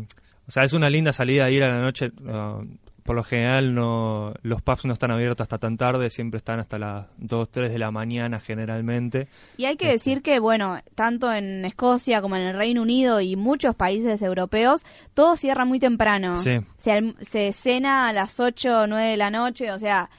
o 0.48 0.52
sea, 0.52 0.63
es 0.63 0.74
una 0.74 0.89
linda 0.89 1.12
salida 1.13 1.50
ir 1.50 1.63
a 1.63 1.67
la 1.69 1.82
noche. 1.82 2.08
uh, 2.22 2.65
por 3.04 3.15
lo 3.15 3.24
general, 3.24 3.74
no, 3.74 4.34
los 4.43 4.62
pubs 4.62 4.86
no 4.86 4.93
están 4.93 5.10
abiertos 5.10 5.41
hasta 5.43 5.58
tan 5.58 5.78
tarde, 5.78 6.12
siempre 6.12 6.38
están 6.38 6.60
hasta 6.60 6.78
las 6.78 7.08
2, 7.17 7.50
3 7.50 7.72
de 7.72 7.80
la 7.80 7.89
mañana 7.89 8.39
generalmente. 8.39 9.28
Y 9.58 9.65
hay 9.65 9.78
que 9.78 9.88
decir 9.88 10.22
que, 10.22 10.38
bueno, 10.39 10.78
tanto 10.93 11.34
en 11.34 11.65
Escocia 11.65 12.22
como 12.22 12.36
en 12.36 12.43
el 12.43 12.56
Reino 12.56 12.84
Unido 12.84 13.19
y 13.19 13.36
muchos 13.36 13.74
países 13.74 14.22
europeos, 14.22 14.84
todo 15.15 15.38
cierra 15.38 15.65
muy 15.65 15.80
temprano. 15.80 16.38
Sí. 16.38 16.60
Se, 16.78 17.15
se 17.22 17.52
cena 17.52 18.10
a 18.10 18.13
las 18.13 18.39
8 18.39 18.82
o 18.82 18.88
9 18.88 19.10
de 19.10 19.17
la 19.17 19.32
noche, 19.32 19.72
o 19.72 19.80
sea, 19.80 20.12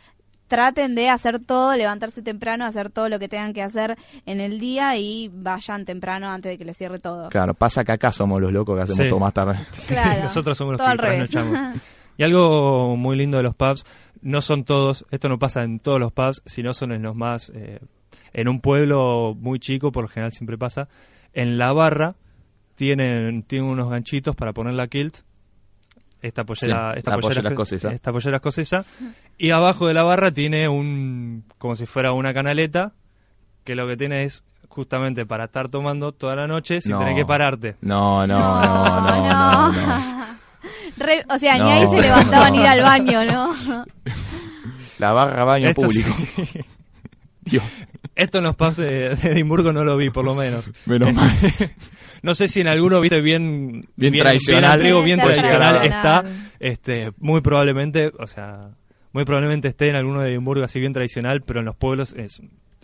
traten 0.50 0.96
de 0.96 1.08
hacer 1.08 1.38
todo, 1.38 1.76
levantarse 1.76 2.22
temprano, 2.22 2.66
hacer 2.66 2.90
todo 2.90 3.08
lo 3.08 3.20
que 3.20 3.28
tengan 3.28 3.52
que 3.54 3.62
hacer 3.62 3.96
en 4.26 4.40
el 4.40 4.58
día 4.58 4.96
y 4.96 5.30
vayan 5.32 5.84
temprano 5.84 6.28
antes 6.28 6.50
de 6.50 6.58
que 6.58 6.64
les 6.64 6.76
cierre 6.76 6.98
todo. 6.98 7.28
Claro, 7.28 7.54
pasa 7.54 7.84
que 7.84 7.92
acá 7.92 8.10
somos 8.10 8.40
los 8.40 8.52
locos 8.52 8.74
que 8.76 8.82
hacemos 8.82 9.04
Sí. 9.04 9.08
todo 9.08 9.20
más 9.20 9.32
tarde. 9.32 9.60
Claro. 9.86 10.24
Nosotros 10.24 10.58
somos 10.58 10.72
los 10.72 10.80
Todo 10.80 10.90
que 10.90 10.96
trasnochamos. 10.98 11.80
Y 12.18 12.22
algo 12.24 12.96
muy 12.96 13.16
lindo 13.16 13.36
de 13.38 13.44
los 13.44 13.54
pubs, 13.54 13.86
no 14.20 14.42
son 14.42 14.64
todos, 14.64 15.06
esto 15.10 15.30
no 15.30 15.38
pasa 15.38 15.62
en 15.62 15.78
todos 15.78 15.98
los 16.00 16.12
pubs, 16.12 16.42
sino 16.44 16.74
son 16.74 16.92
en 16.92 17.02
los 17.02 17.14
más, 17.16 17.50
eh, 17.54 17.78
en 18.34 18.48
un 18.48 18.60
pueblo 18.60 19.34
muy 19.38 19.58
chico, 19.60 19.90
por 19.92 20.02
lo 20.02 20.08
general 20.08 20.32
siempre 20.32 20.58
pasa, 20.58 20.88
en 21.32 21.56
la 21.56 21.72
barra 21.72 22.16
tienen, 22.74 23.44
tienen 23.44 23.68
unos 23.70 23.88
ganchitos 23.88 24.34
para 24.36 24.52
poner 24.52 24.74
la 24.74 24.88
kilt, 24.88 25.18
esta 26.22 26.44
pollera, 26.44 26.92
Sí, 26.92 26.98
esta 26.98 27.10
la 27.12 27.16
pollera, 27.18 27.34
pollera 27.40 27.48
escocesa. 27.50 27.92
esta 27.92 28.12
pollera 28.12 28.36
escocesa, 28.36 28.84
y 29.38 29.50
abajo 29.50 29.86
de 29.86 29.94
la 29.94 30.02
barra 30.02 30.30
tiene 30.30 30.68
un, 30.68 31.44
como 31.58 31.74
si 31.74 31.86
fuera 31.86 32.12
una 32.12 32.34
canaleta, 32.34 32.92
que 33.64 33.74
lo 33.74 33.86
que 33.86 33.96
tiene 33.96 34.24
es 34.24 34.44
justamente 34.68 35.26
para 35.26 35.44
estar 35.44 35.68
tomando 35.68 36.12
toda 36.12 36.36
la 36.36 36.46
noche 36.46 36.80
sin 36.80 36.92
No. 36.92 36.98
tener 37.00 37.14
que 37.16 37.24
pararte. 37.26 37.76
No, 37.80 38.26
no, 38.26 38.38
no, 38.38 39.00
no, 39.00 39.72
no. 39.72 39.72
no. 39.72 40.26
Re- 40.96 41.24
o 41.28 41.38
sea, 41.38 41.54
ni 41.54 41.60
No. 41.60 41.68
ahí 41.70 41.86
se 41.88 42.02
levantaban 42.02 42.54
ir 42.54 42.66
al 42.66 42.82
baño, 42.82 43.24
¿no? 43.24 43.54
La 44.98 45.12
barra 45.12 45.44
baño 45.44 45.68
Esto 45.70 45.82
público. 45.82 46.14
sí. 46.36 46.60
Dios, 47.42 47.64
Esto 48.14 48.38
en 48.38 48.44
los 48.44 48.54
pubs 48.54 48.76
de, 48.76 49.16
de 49.16 49.30
Edimburgo 49.32 49.72
no 49.72 49.82
lo 49.82 49.96
vi, 49.96 50.10
por 50.10 50.24
lo 50.24 50.34
menos. 50.34 50.70
menos 50.86 51.12
mal. 51.14 51.30
No 52.22 52.34
sé 52.34 52.48
si 52.48 52.60
en 52.60 52.68
alguno 52.68 53.00
viste 53.00 53.20
bien... 53.20 53.88
Bien 53.96 54.14
tradicional. 54.16 54.80
Bien, 54.80 54.92
antiguo, 54.92 55.02
bien 55.02 55.18
ser 55.18 55.26
tradicional 55.28 55.80
tradicional. 55.80 56.22
está. 56.22 56.24
Este, 56.58 57.12
muy 57.18 57.40
probablemente, 57.40 58.12
o 58.18 58.26
sea, 58.26 58.70
muy 59.12 59.24
probablemente 59.24 59.68
esté 59.68 59.88
en 59.88 59.96
alguno 59.96 60.20
de 60.20 60.30
Edimburgo 60.30 60.64
así 60.64 60.78
bien 60.80 60.92
tradicional, 60.92 61.42
pero 61.42 61.60
en 61.60 61.66
los 61.66 61.76
pueblos 61.76 62.14
es 62.16 62.42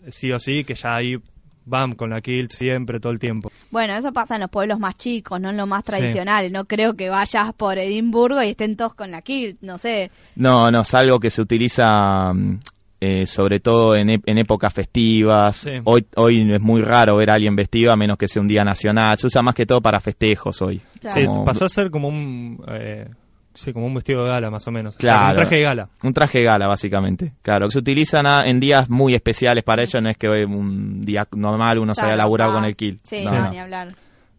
sí 0.09 0.33
o 0.33 0.38
sí, 0.38 0.64
que 0.64 0.75
ya 0.75 0.96
ahí 0.96 1.18
van 1.66 1.94
con 1.94 2.11
la 2.11 2.20
kilt 2.20 2.53
siempre, 2.53 3.01
todo 3.01 3.12
el 3.12 3.18
tiempo. 3.18 3.51
Bueno, 3.70 3.94
eso 3.94 4.12
pasa 4.12 4.37
en 4.37 4.40
los 4.40 4.51
pueblos 4.51 4.79
más 4.79 4.94
chicos, 4.96 5.40
no 5.40 5.51
en 5.51 5.57
lo 5.57 5.66
más 5.66 5.85
tradicional. 5.85 6.51
No 6.51 6.64
creo 6.64 6.94
que 6.94 7.11
vayas 7.11 7.53
por 7.55 7.77
Edimburgo 7.77 8.42
y 8.42 8.51
estén 8.51 8.77
todos 8.77 8.94
con 8.94 9.11
la 9.11 9.20
kilt, 9.20 9.61
no 9.61 9.77
sé. 9.77 10.11
No, 10.37 10.70
no, 10.70 10.83
es 10.83 10.94
algo 10.94 11.20
que 11.20 11.29
se 11.29 11.42
utiliza 11.42 12.33
mm, 12.33 12.61
eh, 13.00 13.26
sobre 13.26 13.61
todo 13.61 13.94
en, 13.96 14.09
en 14.11 14.38
épocas 14.38 14.72
festivas. 14.72 15.56
Sí. 15.56 15.70
Hoy, 15.85 16.06
hoy 16.16 16.52
es 16.52 16.61
muy 16.61 16.82
raro 16.82 17.16
ver 17.16 17.30
a 17.30 17.35
alguien 17.35 17.54
vestido 17.56 17.92
a 17.92 17.96
menos 17.96 18.16
que 18.16 18.28
sea 18.28 18.40
un 18.42 18.48
día 18.48 18.64
nacional. 18.64 19.16
Se 19.18 19.26
usa 19.26 19.42
más 19.42 19.54
que 19.54 19.66
todo 19.66 19.80
para 19.80 20.00
festejos 20.00 20.61
hoy. 20.62 20.80
Claro. 21.00 21.20
Sí, 21.20 21.26
Como- 21.26 21.44
pasó 21.44 21.64
a 21.66 21.68
ser 21.68 21.90
como 21.90 22.09
un... 22.09 22.62
eh, 22.68 23.09
sí, 23.54 23.72
como 23.72 23.87
un 23.87 23.94
vestido 23.94 24.24
de 24.24 24.30
gala, 24.30 24.50
más 24.50 24.66
o 24.66 24.70
menos. 24.70 24.96
O 24.96 25.00
sea, 25.00 25.11
Claro. 25.11 25.24
como 25.26 25.30
un 25.30 25.37
traje 25.40 25.56
de 25.56 25.62
gala. 25.62 25.88
Un 26.02 26.12
traje 26.14 26.42
gala, 26.42 26.66
básicamente. 26.66 27.32
Claro, 27.42 27.66
que 27.66 27.72
se 27.72 27.78
utilizan 27.78 28.26
a- 28.26 28.46
en 28.46 28.61
días 28.61 28.88
muy 28.90 29.14
especiales 29.14 29.62
para 29.64 29.82
ello. 29.82 30.00
No 30.00 30.09
es 30.09 30.16
que 30.16 30.28
hoy 30.28 30.44
un 30.44 31.00
día 31.02 31.26
normal 31.37 31.78
uno 31.78 31.94
se 31.94 32.00
haya 32.00 32.09
Claro, 32.14 32.18
laburado 32.18 32.52
ah, 32.52 32.54
con 32.54 32.64
el 32.64 32.76
kilt. 32.76 33.00
Sí, 33.04 33.24
No, 33.24 33.32
no, 33.32 33.40
no. 33.44 33.50
ni 33.50 33.59
hablar. 33.59 33.88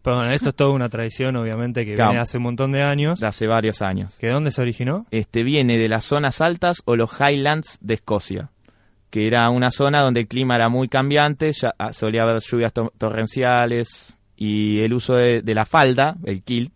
Pero 0.08 0.20
bueno, 0.20 0.32
esto 0.32 0.50
es 0.50 0.56
toda 0.56 0.70
una 0.72 0.88
tradición, 0.88 1.36
obviamente, 1.36 1.86
que 1.86 1.96
Claro. 1.96 2.12
viene 2.12 2.22
hace 2.22 2.38
un 2.38 2.44
montón 2.44 2.72
de 2.72 2.82
años. 2.82 3.20
De 3.20 3.28
hace 3.28 3.46
varios 3.46 3.82
años. 3.82 4.16
¿Que 4.18 4.30
dónde 4.30 4.52
se 4.52 4.62
originó? 4.62 5.06
este 5.12 5.44
viene 5.44 5.78
de 5.78 5.90
las 5.90 6.06
zonas 6.06 6.40
altas 6.40 6.82
o 6.86 6.96
los 6.96 7.10
Highlands 7.20 7.78
de 7.82 7.96
Escocia, 7.96 8.50
que 9.10 9.28
era 9.28 9.50
una 9.50 9.70
zona 9.70 10.02
donde 10.02 10.22
el 10.22 10.28
clima 10.30 10.56
era 10.56 10.70
muy 10.70 10.88
cambiante, 10.88 11.52
ya 11.52 11.74
ah, 11.78 11.92
solía 11.92 12.24
haber 12.24 12.42
lluvias 12.42 12.72
to- 12.72 12.94
torrenciales 12.98 14.14
y 14.38 14.80
el 14.80 14.94
uso 14.94 15.16
de, 15.16 15.42
de 15.42 15.54
la 15.56 15.66
falda, 15.66 16.16
el 16.24 16.42
kilt, 16.42 16.72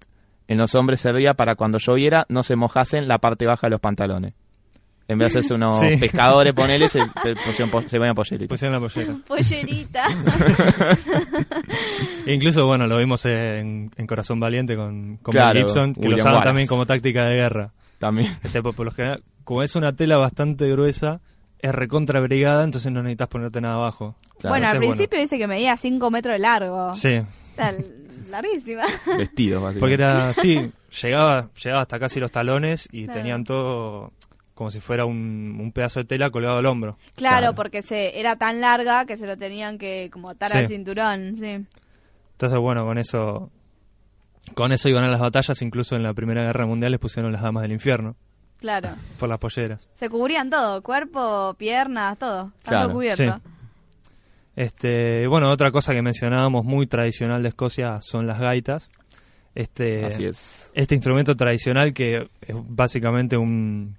en 0.49 0.57
los 0.57 0.75
hombres 0.75 0.99
servía 0.99 1.33
para 1.33 1.55
cuando 1.55 1.77
lloviera 1.77 2.25
no 2.27 2.43
se 2.43 2.57
mojasen 2.57 3.07
la 3.07 3.19
parte 3.19 3.45
baja 3.45 3.67
de 3.67 3.71
los 3.71 3.79
pantalones. 3.79 4.33
En 5.11 5.17
vez 5.17 5.33
de 5.33 5.39
hacerse 5.39 5.55
unos 5.55 5.79
Sí. 5.79 5.97
pescadores, 5.97 6.53
ponele, 6.53 6.87
se, 6.87 7.01
se, 7.01 7.35
pusieron 7.45 7.69
po- 7.69 7.81
se 7.81 7.97
ponían 7.97 8.15
polleritas. 8.15 8.47
Pusieron 8.49 8.81
la 8.81 8.87
pollera. 8.87 9.15
Pollerita. 9.27 10.03
Incluso, 12.27 12.65
bueno, 12.65 12.87
lo 12.87 12.97
vimos 12.97 13.25
en, 13.25 13.91
en 13.95 14.07
Corazón 14.07 14.39
Valiente 14.39 14.75
con, 14.75 15.17
con 15.17 15.31
Claro, 15.31 15.59
Gibson, 15.59 15.93
que 15.93 16.07
lo 16.07 16.15
usaban 16.15 16.33
Wallace. 16.33 16.47
también 16.49 16.67
como 16.67 16.85
táctica 16.85 17.25
de 17.25 17.35
guerra. 17.35 17.71
También. 17.99 18.31
Este, 18.43 18.61
por, 18.61 18.73
por 18.73 18.85
lo 18.85 18.91
general, 18.91 19.23
como 19.43 19.63
es 19.63 19.75
una 19.75 19.95
tela 19.95 20.17
bastante 20.17 20.69
gruesa, 20.71 21.19
es 21.59 21.73
recontra 21.73 22.19
brigada, 22.19 22.63
entonces 22.63 22.91
no 22.91 23.01
necesitas 23.03 23.27
ponerte 23.27 23.61
nada 23.61 23.75
abajo. 23.75 24.15
Claro. 24.39 24.53
bueno, 24.53 24.67
al 24.69 24.77
principio 24.79 25.19
dice 25.19 25.37
que 25.37 25.47
medía 25.47 25.77
5 25.77 26.09
metros 26.09 26.33
de 26.33 26.39
largo. 26.39 26.93
Sí, 26.95 27.21
Está 27.51 27.73
larguísima. 28.31 28.83
Vestidos, 29.17 29.61
básicamente. 29.61 29.79
porque 29.79 29.93
era 29.95 30.29
así, 30.29 30.71
llegaba, 31.03 31.49
llegaba 31.63 31.81
hasta 31.81 31.99
casi 31.99 32.19
los 32.19 32.31
talones 32.31 32.87
y 32.91 33.03
Claro. 33.05 33.19
tenían 33.19 33.43
todo 33.43 34.13
como 34.61 34.69
si 34.69 34.79
fuera 34.79 35.05
un, 35.05 35.57
un 35.59 35.71
pedazo 35.71 36.01
de 36.01 36.05
tela 36.05 36.29
colgado 36.29 36.59
al 36.59 36.65
hombro. 36.67 36.95
Claro, 37.15 37.37
Claro. 37.39 37.55
porque 37.55 37.81
se 37.81 38.19
era 38.19 38.35
tan 38.35 38.61
larga 38.61 39.05
que 39.07 39.17
se 39.17 39.25
lo 39.25 39.35
tenían 39.35 39.79
que 39.79 40.11
como 40.13 40.29
atar 40.29 40.51
Sí. 40.51 40.57
al 40.59 40.67
cinturón, 40.67 41.35
sí. 41.35 41.65
Entonces, 42.33 42.59
bueno, 42.59 42.85
con 42.85 42.99
eso 42.99 43.49
con 44.53 44.71
eso 44.71 44.87
iban 44.87 45.03
a 45.03 45.07
las 45.09 45.19
batallas, 45.19 45.59
incluso 45.63 45.95
en 45.95 46.03
la 46.03 46.13
Primera 46.13 46.43
Guerra 46.43 46.67
Mundial 46.67 46.91
les 46.91 46.99
pusieron 46.99 47.31
las 47.31 47.41
damas 47.41 47.63
del 47.63 47.71
infierno 47.71 48.15
Claro. 48.59 48.89
por 49.17 49.29
las 49.29 49.39
polleras. 49.39 49.89
Se 49.95 50.09
cubrían 50.09 50.51
todo, 50.51 50.83
cuerpo, 50.83 51.55
piernas, 51.57 52.19
todo. 52.19 52.51
Claro, 52.63 52.85
todo 52.85 52.93
cubierto. 52.97 53.23
sí. 53.23 53.29
Este, 54.55 55.25
bueno, 55.27 55.49
otra 55.51 55.71
cosa 55.71 55.93
que 55.93 56.03
mencionábamos 56.03 56.65
muy 56.65 56.85
tradicional 56.85 57.41
de 57.41 57.49
Escocia 57.49 57.99
son 58.01 58.27
las 58.27 58.39
gaitas. 58.39 58.89
Este, 59.55 60.05
Así 60.05 60.25
es. 60.25 60.71
este 60.75 60.93
instrumento 60.93 61.35
tradicional 61.35 61.93
que 61.95 62.29
es 62.41 62.55
básicamente 62.67 63.37
un 63.37 63.97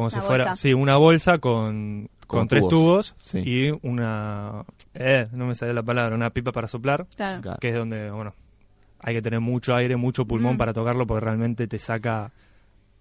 como 0.00 0.08
Una 0.08 0.20
si 0.20 0.26
fuera 0.26 0.44
bolsa. 0.46 0.56
sí 0.56 0.74
una 0.74 0.96
bolsa 0.96 1.38
con, 1.38 2.08
con, 2.26 2.38
Con 2.40 2.48
tres 2.48 2.62
tubos, 2.68 3.14
tubos 3.14 3.14
sí. 3.18 3.38
y 3.40 3.70
una 3.86 4.64
eh, 4.94 5.28
no 5.32 5.46
me 5.46 5.54
sale 5.54 5.72
la 5.74 5.82
palabra 5.82 6.14
una 6.16 6.30
pipa 6.30 6.52
para 6.52 6.66
soplar 6.68 7.06
Claro. 7.16 7.56
Que 7.60 7.68
es 7.68 7.74
donde 7.74 8.10
bueno 8.10 8.34
hay 9.02 9.14
que 9.14 9.22
tener 9.22 9.40
mucho 9.40 9.74
aire, 9.74 9.96
mucho 9.96 10.24
pulmón 10.26 10.54
Mm. 10.54 10.58
para 10.58 10.72
tocarlo 10.74 11.06
porque 11.06 11.24
realmente 11.24 11.66
te 11.66 11.78
saca 11.78 12.30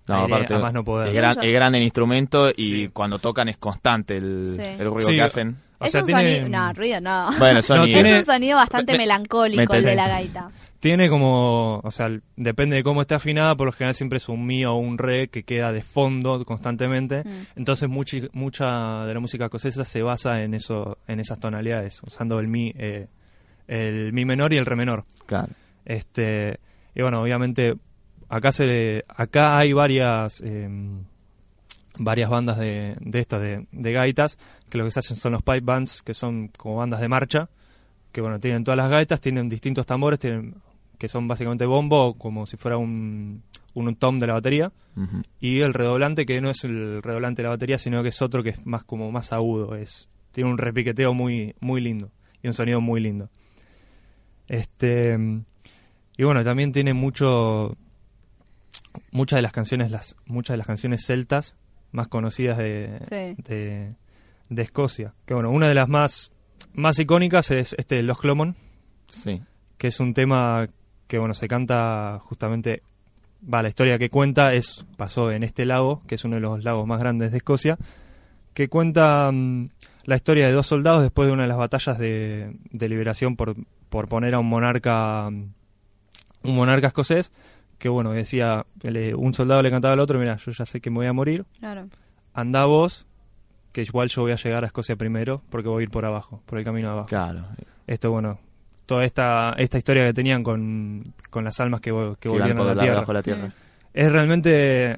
No, 0.07 0.15
aire 0.21 0.33
aparte, 0.33 0.53
a 0.55 0.59
más 0.59 0.73
no 0.73 0.83
poder. 0.83 1.09
es, 1.09 1.13
gran, 1.13 1.43
es 1.43 1.53
grande 1.53 1.77
el 1.77 1.83
instrumento 1.83 2.49
y 2.49 2.53
Sí. 2.69 2.89
cuando 2.93 3.19
tocan 3.19 3.49
es 3.49 3.57
constante 3.57 4.17
el, 4.17 4.55
Sí. 4.55 4.61
el 4.79 4.85
ruido 4.89 5.07
Sí, 5.09 5.15
que 5.15 5.21
hacen. 5.21 5.57
O 5.81 5.85
es 5.85 5.91
sea, 5.91 6.01
un 6.01 6.07
tiene- 6.07 6.37
sonido... 6.39 6.49
No, 6.59 6.73
ruido 6.73 6.99
no. 7.01 7.29
Bueno, 7.37 7.59
No, 7.69 7.83
tiene- 7.85 8.11
es 8.13 8.19
un 8.19 8.25
sonido 8.25 8.57
bastante 8.57 8.93
me- 8.93 8.97
melancólico 8.99 9.71
me 9.73 9.77
el 9.79 9.85
de 9.85 9.95
la 9.95 10.07
gaita. 10.07 10.49
Tiene 10.79 11.09
como, 11.09 11.79
o 11.79 11.91
sea, 11.91 12.09
depende 12.37 12.77
de 12.77 12.83
cómo 12.83 13.01
esté 13.01 13.15
afinada, 13.15 13.55
por 13.55 13.65
lo 13.65 13.73
general 13.73 13.93
siempre 13.93 14.17
es 14.17 14.29
un 14.29 14.45
mi 14.45 14.63
o 14.63 14.75
un 14.75 14.97
re 14.97 15.27
que 15.27 15.43
queda 15.43 15.73
de 15.73 15.81
fondo 15.81 16.43
constantemente. 16.45 17.23
Mm. 17.23 17.57
Entonces 17.57 17.89
mucha, 17.89 18.17
mucha 18.31 19.05
de 19.05 19.13
la 19.13 19.19
música 19.19 19.45
escocesa 19.45 19.83
se 19.83 20.01
basa 20.01 20.41
en 20.41 20.53
eso, 20.53 20.97
en 21.07 21.19
esas 21.19 21.39
tonalidades, 21.39 22.01
usando 22.03 22.39
el 22.39 22.47
mi, 22.47 22.71
eh, 22.77 23.07
el 23.67 24.13
mi 24.13 24.23
menor 24.23 24.53
y 24.53 24.57
el 24.57 24.65
re 24.65 24.77
menor. 24.77 25.03
Claro. 25.25 25.49
Este, 25.83 26.59
y 26.95 27.01
bueno, 27.01 27.21
obviamente 27.21 27.75
acá 28.29 28.51
se 28.51 29.03
acá 29.09 29.57
hay 29.57 29.73
varias 29.73 30.41
eh, 30.45 30.69
varias 31.97 32.29
bandas 32.29 32.57
de, 32.57 32.95
de 33.01 33.19
estas 33.19 33.41
de, 33.41 33.67
de 33.71 33.91
gaitas 33.91 34.37
que 34.69 34.77
lo 34.77 34.85
que 34.85 34.91
se 34.91 34.99
hacen 34.99 35.17
son 35.17 35.33
los 35.33 35.43
pipe 35.43 35.61
bands, 35.61 36.01
que 36.01 36.13
son 36.13 36.47
como 36.49 36.77
bandas 36.77 37.01
de 37.01 37.09
marcha, 37.09 37.49
que 38.11 38.21
bueno, 38.21 38.39
tienen 38.39 38.63
todas 38.63 38.77
las 38.77 38.89
gaitas, 38.89 39.19
tienen 39.19 39.49
distintos 39.49 39.85
tambores, 39.85 40.19
tienen 40.19 40.55
que 40.99 41.07
son 41.07 41.27
básicamente 41.27 41.65
bombo 41.65 42.13
como 42.15 42.45
si 42.45 42.55
fuera 42.57 42.77
un, 42.77 43.41
un 43.73 43.95
tom 43.95 44.19
de 44.19 44.27
la 44.27 44.33
batería 44.33 44.71
y 45.39 45.61
el 45.61 45.73
redoblante 45.73 46.25
que 46.25 46.39
no 46.41 46.49
es 46.51 46.63
el 46.65 47.01
redoblante 47.01 47.41
de 47.41 47.43
la 47.47 47.51
batería, 47.55 47.77
sino 47.79 48.03
que 48.03 48.09
es 48.09 48.21
otro 48.21 48.43
que 48.43 48.49
es 48.49 48.65
más 48.65 48.83
como 48.83 49.11
más 49.11 49.31
agudo, 49.33 49.75
es 49.75 50.07
tiene 50.33 50.49
un 50.51 50.57
repiqueteo 50.57 51.13
muy 51.13 51.55
muy 51.61 51.81
lindo 51.81 52.11
y 52.43 52.47
un 52.47 52.53
sonido 52.53 52.81
muy 52.81 52.99
lindo. 53.01 53.29
Este 54.47 55.17
y 56.17 56.23
bueno, 56.23 56.43
también 56.43 56.71
tiene 56.71 56.93
mucho 56.93 57.77
muchas 59.11 59.37
de 59.37 59.41
las 59.41 59.53
canciones 59.53 59.91
las 59.91 60.15
muchas 60.25 60.53
de 60.53 60.57
las 60.57 60.67
canciones 60.67 61.05
celtas 61.05 61.55
más 61.91 62.07
conocidas 62.07 62.57
de, 62.57 62.99
Sí. 63.09 63.41
de, 63.43 63.95
de 64.49 64.61
Escocia. 64.61 65.13
Que 65.25 65.33
bueno, 65.33 65.49
una 65.51 65.67
de 65.67 65.73
las 65.75 65.87
más 65.87 66.31
más 66.73 66.99
icónicas 66.99 67.51
es 67.51 67.73
este 67.77 68.03
Los 68.03 68.19
Clomon, 68.19 68.55
Sí. 69.07 69.41
que 69.77 69.87
es 69.87 69.99
un 69.99 70.13
tema 70.13 70.67
que 71.09 71.17
bueno 71.19 71.33
se 71.33 71.49
canta 71.49 72.19
justamente 72.21 72.81
va 73.53 73.61
la 73.63 73.67
historia 73.69 73.97
que 73.97 74.09
cuenta 74.09 74.53
es 74.53 74.85
pasó 74.95 75.31
en 75.31 75.43
este 75.43 75.65
lago 75.65 76.01
que 76.07 76.15
es 76.15 76.23
uno 76.23 76.35
de 76.35 76.41
los 76.41 76.63
lagos 76.63 76.85
más 76.87 76.99
grandes 77.01 77.31
de 77.31 77.37
Escocia 77.37 77.77
que 78.53 78.69
cuenta 78.69 79.29
mm, 79.31 79.69
la 80.05 80.15
historia 80.15 80.45
de 80.47 80.53
dos 80.53 80.67
soldados 80.67 81.01
después 81.01 81.27
de 81.27 81.33
una 81.33 81.43
de 81.43 81.49
las 81.49 81.57
batallas 81.57 81.97
de, 81.97 82.55
de 82.71 82.89
liberación 82.89 83.35
por, 83.35 83.55
por 83.89 84.07
poner 84.07 84.35
a 84.35 84.39
un 84.39 84.47
monarca 84.47 85.29
mm, 85.29 85.43
un 86.43 86.55
monarca 86.55 86.87
escocés 86.87 87.31
que 87.79 87.89
bueno 87.89 88.11
decía 88.11 88.65
le- 88.83 89.15
un 89.15 89.33
soldado 89.33 89.61
le 89.63 89.71
cantaba 89.71 89.93
al 89.95 89.99
otro 89.99 90.19
mira 90.19 90.37
yo 90.37 90.51
ya 90.51 90.65
sé 90.65 90.79
que 90.79 90.89
me 90.89 90.97
voy 90.97 91.07
a 91.07 91.13
morir 91.13 91.45
Claro. 91.59 91.87
anda 92.33 92.65
vos 92.65 93.07
que 93.71 93.81
igual 93.83 94.09
yo 94.09 94.21
voy 94.23 94.31
a 94.31 94.35
llegar 94.35 94.63
a 94.63 94.67
Escocia 94.67 94.95
primero 94.95 95.41
porque 95.49 95.69
voy 95.69 95.81
a 95.81 95.83
ir 95.83 95.89
por 95.91 96.05
abajo 96.05 96.41
por 96.45 96.59
el 96.59 96.65
camino 96.65 96.87
de 96.89 96.93
abajo 96.93 97.07
Claro. 97.09 97.45
esto 97.87 98.11
bueno 98.11 98.37
toda 98.89 99.05
esta 99.05 99.53
esta 99.59 99.77
historia 99.77 100.03
que 100.03 100.13
tenían 100.13 100.41
con, 100.41 101.03
con 101.29 101.43
las 101.43 101.59
almas 101.59 101.79
que, 101.79 101.91
que 102.19 102.27
volvieron 102.27 102.57
por 102.57 102.69
a 102.69 102.73
la 102.73 102.81
tierra 102.81 102.99
bajo 103.01 103.13
la 103.13 103.21
tierra. 103.21 103.53
es 103.93 104.11
realmente 104.11 104.97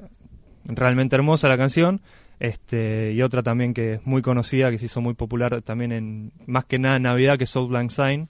realmente 0.64 1.18
hermosa 1.18 1.50
la 1.50 1.58
canción 1.58 2.00
este 2.40 3.12
y 3.12 3.22
otra 3.22 3.44
también 3.44 3.74
que 3.74 3.96
es 3.96 4.06
muy 4.06 4.22
conocida 4.22 4.72
que 4.72 4.78
se 4.78 4.86
hizo 4.86 5.02
muy 5.02 5.14
popular 5.14 5.62
también 5.62 5.92
en 5.92 6.32
más 6.46 6.64
que 6.64 6.80
nada 6.80 6.96
en 6.96 7.04
Navidad 7.04 7.38
que 7.38 7.44
es 7.44 7.50
South 7.50 7.70
Lang 7.70 7.90
Syne 7.90 8.30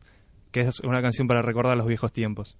que 0.49 0.61
es 0.61 0.79
una 0.79 0.99
canción 0.99 1.27
para 1.27 1.43
recordar 1.43 1.77
los 1.77 1.85
viejos 1.85 2.11
tiempos 2.11 2.57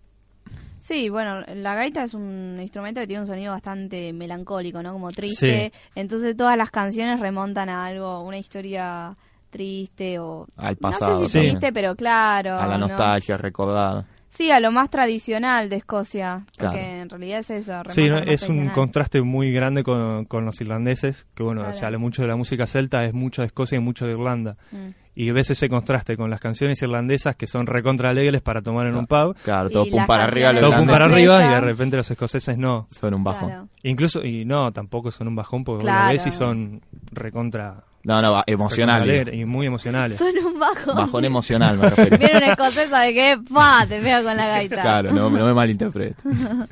Sí, 0.79 1.09
bueno, 1.09 1.41
la 1.53 1.75
gaita 1.75 2.03
es 2.03 2.15
un 2.15 2.57
instrumento 2.59 3.01
que 3.01 3.05
tiene 3.05 3.21
un 3.21 3.27
sonido 3.27 3.51
bastante 3.51 4.11
melancólico, 4.13 4.81
¿no? 4.81 4.93
Como 4.93 5.11
triste. 5.11 5.71
Entonces 5.93 6.35
todas 6.35 6.57
las 6.57 6.71
canciones 6.71 7.19
remontan 7.19 7.69
a 7.69 7.85
algo, 7.85 8.21
una 8.23 8.39
historia 8.39 9.15
triste 9.51 10.17
o... 10.17 10.47
Al 10.57 10.73
No 10.73 10.79
pasado. 10.89 11.19
sé 11.19 11.25
si 11.27 11.31
Sí. 11.31 11.39
triste, 11.51 11.71
pero 11.71 11.95
claro. 11.95 12.57
A 12.57 12.65
la 12.65 12.77
¿no? 12.79 12.87
nostalgia, 12.87 13.37
recordar. 13.37 14.05
Sí, 14.29 14.49
a 14.49 14.61
lo 14.61 14.71
más 14.71 14.89
tradicional 14.89 15.67
de 15.69 15.75
Escocia. 15.75 16.45
Porque 16.57 16.77
Claro. 16.77 16.77
en 17.01 17.09
realidad 17.09 17.39
es 17.41 17.49
eso. 17.49 17.81
Sí, 17.89 18.07
¿no? 18.07 18.21
lo 18.21 18.31
es 18.31 18.47
un 18.47 18.69
contraste 18.69 19.21
muy 19.21 19.51
grande 19.51 19.83
con, 19.83 20.23
con 20.23 20.45
los 20.45 20.59
irlandeses, 20.61 21.27
que 21.35 21.43
bueno, 21.43 21.61
Claro. 21.61 21.77
se 21.77 21.85
habla 21.85 21.97
mucho 21.97 22.21
de 22.21 22.29
la 22.29 22.37
música 22.37 22.65
celta, 22.65 23.03
es 23.03 23.13
mucho 23.13 23.41
de 23.41 23.47
Escocia 23.47 23.75
y 23.75 23.81
mucho 23.81 24.05
de 24.05 24.13
Irlanda. 24.13 24.55
Mm. 24.71 24.87
Y 25.13 25.31
ves 25.31 25.49
ese 25.49 25.67
contraste 25.67 26.15
con 26.15 26.29
las 26.29 26.39
canciones 26.39 26.81
irlandesas 26.81 27.35
que 27.35 27.45
son 27.45 27.67
recontra 27.67 28.07
alegres 28.11 28.41
para 28.41 28.61
tomar 28.61 28.87
en 28.87 28.95
un 28.95 29.05
pub, 29.05 29.35
Claro, 29.43 29.69
todo 29.69 29.83
pum 29.85 30.05
para 30.07 30.23
arriba. 30.23 30.51
todo 30.57 30.71
pum 30.77 30.87
para 30.87 31.03
arriba 31.05 31.45
y 31.45 31.49
de 31.49 31.59
repente 31.59 31.97
los 31.97 32.09
escoceses 32.09 32.57
no. 32.57 32.87
Son 32.89 33.13
un 33.13 33.25
bajón. 33.25 33.49
Claro. 33.49 33.67
Incluso, 33.83 34.23
y 34.23 34.45
no, 34.45 34.71
tampoco 34.71 35.11
son 35.11 35.27
un 35.27 35.35
bajón 35.35 35.65
porque 35.65 35.83
la 35.83 36.07
ves 36.09 36.25
y 36.27 36.31
son 36.31 36.81
recontra, 37.11 37.83
No, 38.03 38.21
no, 38.21 38.31
va- 38.31 38.43
emocional. 38.47 39.33
y 39.33 39.45
muy 39.45 39.67
emocionales. 39.67 40.17
Son 40.17 40.33
un 40.45 40.59
bajo. 40.59 40.93
Bajón 40.95 41.25
emocional, 41.25 41.77
me 41.77 41.89
refiero. 41.89 42.17
Viene 42.17 42.37
un 42.37 42.43
escocés, 42.43 42.89
¿sabe 42.89 43.13
qué? 43.13 43.37
¡Pah! 43.53 43.85
Te 43.87 43.99
pega 44.01 44.23
con 44.23 44.35
la 44.37 44.47
gaita. 44.47 44.81
Claro, 44.81 45.11
no, 45.11 45.29
no 45.29 45.45
me 45.45 45.53
malinterpretes. 45.53 46.17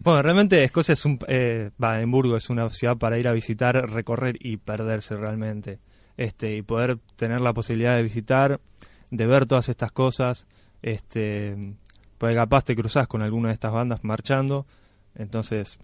Bueno, 0.00 0.22
realmente 0.22 0.62
Escocia 0.62 0.92
es 0.92 1.04
un... 1.04 1.18
Eh, 1.26 1.70
va, 1.82 1.98
Edimburgo 1.98 2.36
es 2.36 2.48
una 2.48 2.68
ciudad 2.70 2.96
para 2.96 3.18
ir 3.18 3.26
a 3.26 3.32
visitar, 3.32 3.74
recorrer 3.90 4.36
y 4.38 4.56
perderse 4.56 5.16
realmente. 5.16 5.80
Este, 6.16 6.54
y 6.54 6.62
poder 6.62 6.98
tener 7.16 7.40
la 7.40 7.52
posibilidad 7.52 7.96
de 7.96 8.04
visitar, 8.04 8.60
de 9.10 9.26
ver 9.26 9.46
todas 9.46 9.68
estas 9.68 9.90
cosas, 9.90 10.46
este, 10.80 11.74
porque 12.18 12.36
capaz 12.36 12.62
te 12.62 12.76
cruzás 12.76 13.08
con 13.08 13.22
alguna 13.22 13.48
de 13.48 13.54
estas 13.54 13.72
bandas 13.72 14.04
marchando, 14.04 14.64
entonces 15.16 15.78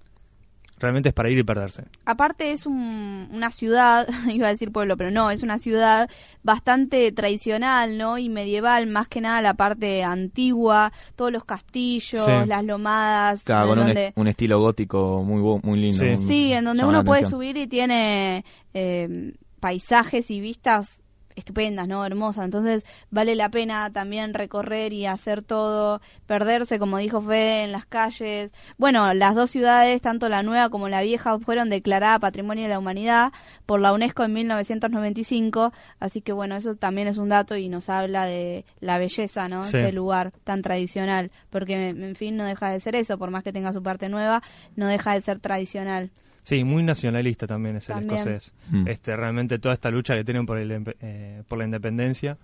realmente 0.83 1.09
es 1.09 1.15
para 1.15 1.31
ir 1.31 1.39
y 1.39 1.43
perderse. 1.45 1.85
Aparte 2.05 2.53
es 2.53 2.67
un- 2.67 3.29
una 3.33 3.51
ciudad, 3.51 4.07
iba 4.31 4.49
a 4.49 4.51
decir 4.51 4.71
pueblo, 4.71 4.97
pero 4.99 5.11
no, 5.11 5.31
es 5.31 5.43
una 5.43 5.57
ciudad 5.57 6.11
bastante 6.43 7.11
tradicional, 7.13 7.97
¿no? 7.97 8.19
Y 8.19 8.29
medieval, 8.29 8.87
más 8.89 9.09
que 9.09 9.21
nada 9.21 9.41
la 9.41 9.55
parte 9.55 10.03
antigua, 10.03 10.93
todos 11.17 11.33
los 11.33 11.45
castillos, 11.45 12.25
Sí. 12.25 12.33
las 12.47 12.65
lomadas, 12.65 13.43
Claro, 13.45 13.69
con 13.69 13.79
un, 13.79 13.87
donde, 13.87 14.07
est- 14.09 14.19
un 14.19 14.29
estilo 14.29 14.61
gótico 14.61 15.23
muy, 15.25 15.41
muy 15.63 15.79
lindo. 15.81 16.05
Sí. 16.05 16.11
muy- 16.17 16.27
sí, 16.27 16.53
en 16.53 16.65
donde 16.65 16.85
uno 16.85 17.05
puede 17.05 17.25
subir 17.25 17.57
y 17.57 17.67
tiene 17.67 18.45
eh, 18.75 19.33
paisajes 19.61 20.31
y 20.31 20.41
vistas 20.41 20.99
estupendas, 21.37 21.89
¿no? 21.89 22.05
Hermosas. 22.05 22.45
Entonces 22.45 22.85
vale 23.11 23.35
la 23.35 23.51
pena 23.51 23.91
también 23.93 24.35
recorrer 24.35 24.93
y 24.93 25.07
hacer 25.07 25.43
todo, 25.43 26.01
perderse, 26.27 26.79
como 26.79 26.99
dijo 26.99 27.21
Fede, 27.21 27.65
en 27.65 27.73
las 27.73 27.87
calles. 27.87 28.53
Bueno, 28.79 29.15
las 29.15 29.35
dos 29.35 29.51
ciudades, 29.51 30.01
tanto 30.01 30.29
la 30.29 30.43
nueva 30.43 30.71
como 30.71 30.89
la 30.89 31.03
vieja, 31.03 31.39
fueron 31.39 31.71
declaradas 31.71 32.21
Patrimonio 32.21 32.65
de 32.65 32.71
la 32.71 32.79
Humanidad 32.79 33.33
por 33.67 33.81
la 33.81 33.93
UNESCO 33.93 34.25
en 34.25 34.33
1995. 34.33 35.73
Así 36.01 36.21
que 36.21 36.33
bueno, 36.33 36.57
eso 36.57 36.75
también 36.77 37.09
es 37.09 37.19
un 37.19 37.29
dato 37.29 37.57
y 37.57 37.69
nos 37.69 37.89
habla 37.89 38.27
de 38.27 38.65
la 38.81 38.99
belleza, 38.99 39.49
¿no? 39.49 39.65
Sí. 39.65 39.79
Este 39.79 39.93
lugar 39.93 40.33
tan 40.45 40.63
tradicional. 40.63 41.31
Porque, 41.51 41.89
en 41.89 42.17
fin, 42.17 42.37
no 42.37 42.45
deja 42.45 42.71
de 42.71 42.81
ser 42.81 42.97
eso, 42.97 43.19
por 43.19 43.31
más 43.31 43.45
que 43.45 43.53
tenga 43.53 43.73
su 43.73 43.83
parte 43.83 44.09
nueva, 44.09 44.43
no 44.77 44.87
deja 44.87 45.15
de 45.15 45.21
ser 45.21 45.39
tradicional. 45.39 46.11
Sí, 46.43 46.65
muy 46.65 46.83
nacionalista 46.83 47.47
también 47.47 47.77
es 47.77 47.89
el 47.89 47.95
También. 47.97 48.19
escocés. 48.19 48.53
Mm. 48.71 48.89
Este, 48.89 49.15
realmente 49.17 49.59
toda 49.59 49.75
esta 49.75 49.91
lucha 49.91 50.15
que 50.17 50.25
tienen 50.25 50.45
por, 50.45 50.59
el, 50.59 50.83
eh, 51.01 51.43
por 51.47 51.59
la 51.59 51.65
independencia, 51.65 52.37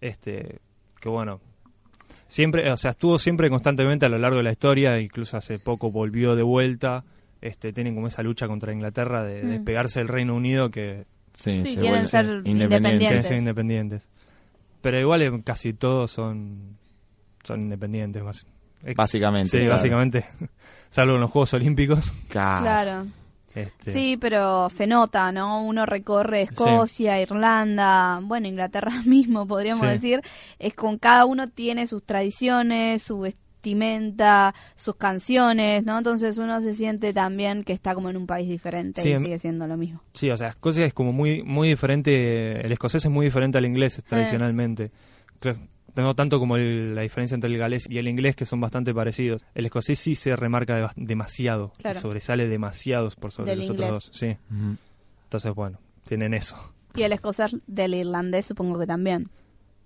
este, 0.00 0.60
que 1.00 1.08
bueno, 1.08 1.40
siempre, 2.26 2.70
o 2.70 2.76
sea, 2.76 2.92
estuvo 2.92 3.18
siempre 3.18 3.50
constantemente 3.50 4.06
a 4.06 4.08
lo 4.08 4.18
largo 4.18 4.38
de 4.38 4.42
la 4.44 4.52
historia, 4.52 4.98
incluso 4.98 5.36
hace 5.36 5.58
poco 5.58 5.90
volvió 5.90 6.34
de 6.34 6.42
vuelta, 6.42 7.04
este, 7.42 7.72
tienen 7.72 7.94
como 7.94 8.06
esa 8.06 8.22
lucha 8.22 8.46
contra 8.48 8.72
Inglaterra 8.72 9.22
de 9.24 9.42
Mm. 9.42 9.48
despegarse 9.50 10.00
del 10.00 10.08
Reino 10.08 10.34
Unido 10.34 10.70
que 10.70 11.04
Sí, 11.34 11.62
Sí, 11.64 11.74
se 11.76 11.80
quieren 11.80 12.06
ser 12.08 12.26
quieren 12.26 12.46
independientes. 12.46 13.26
ser 13.26 13.38
independientes. 13.38 14.08
Pero 14.82 15.00
igual 15.00 15.22
eh, 15.22 15.42
casi 15.44 15.72
todos 15.72 16.10
son, 16.10 16.76
son 17.42 17.60
independientes, 17.62 18.22
más. 18.22 18.46
Básicamente. 18.96 19.50
Sí, 19.50 19.56
claro. 19.58 19.72
básicamente, 19.72 20.24
salvo 20.90 21.14
en 21.14 21.20
los 21.22 21.30
Juegos 21.30 21.54
Olímpicos. 21.54 22.12
Claro. 22.28 23.06
Este, 23.54 23.92
Sí, 23.92 24.16
pero 24.20 24.68
se 24.70 24.86
nota, 24.86 25.30
¿no? 25.32 25.62
Uno 25.64 25.84
recorre 25.86 26.42
Escocia, 26.42 27.20
Irlanda, 27.20 28.20
bueno, 28.22 28.48
Inglaterra 28.48 28.92
mismo, 29.06 29.46
podríamos 29.46 29.82
Sí. 29.82 29.88
decir. 29.88 30.20
Es 30.58 30.74
con 30.74 30.98
cada 30.98 31.26
uno 31.26 31.48
tiene 31.48 31.86
sus 31.86 32.02
tradiciones, 32.04 33.02
su 33.02 33.18
vestimenta, 33.72 34.54
sus 34.74 34.96
canciones, 34.96 35.84
¿no? 35.84 35.98
Entonces 35.98 36.38
uno 36.38 36.60
se 36.60 36.72
siente 36.74 37.12
también 37.12 37.62
que 37.64 37.72
está 37.72 37.94
como 37.94 38.10
en 38.10 38.16
un 38.16 38.26
país 38.26 38.48
diferente 38.48 39.02
Sí, 39.02 39.10
y 39.12 39.18
sigue 39.18 39.38
siendo 39.38 39.66
lo 39.66 39.76
mismo. 39.76 40.02
Sí, 40.14 40.30
o 40.30 40.36
sea, 40.36 40.48
Escocia 40.48 40.84
es 40.84 40.94
como 40.94 41.12
muy 41.12 41.42
muy 41.42 41.68
diferente, 41.68 42.60
el 42.64 42.72
escocés 42.72 43.04
es 43.04 43.10
muy 43.10 43.26
diferente 43.26 43.58
al 43.58 43.64
inglés 43.66 44.02
tradicionalmente. 44.06 44.90
Creo- 45.38 45.56
No 45.94 46.14
tanto 46.14 46.38
como 46.38 46.56
el- 46.56 46.94
la 46.94 47.02
diferencia 47.02 47.34
entre 47.34 47.50
el 47.50 47.58
galés 47.58 47.86
y 47.90 47.98
el 47.98 48.08
inglés, 48.08 48.34
que 48.34 48.46
son 48.46 48.60
bastante 48.60 48.94
parecidos. 48.94 49.44
El 49.54 49.66
escocés 49.66 49.98
sí 49.98 50.14
se 50.14 50.34
remarca 50.36 50.74
de- 50.76 50.88
demasiado, 50.96 51.72
Claro. 51.78 52.00
sobresale 52.00 52.48
demasiado 52.48 53.10
por 53.10 53.30
sobre 53.32 53.50
Del 53.50 53.58
los 53.60 53.68
inglés. 53.68 53.88
otros 53.90 54.04
dos. 54.10 54.18
Sí, 54.18 54.36
entonces 55.24 55.54
bueno, 55.54 55.78
tienen 56.06 56.34
eso. 56.34 56.56
Y 56.94 57.02
el 57.02 57.12
escocés 57.12 57.56
del 57.66 57.94
irlandés 57.94 58.46
supongo 58.46 58.78
que 58.78 58.86
también. 58.86 59.28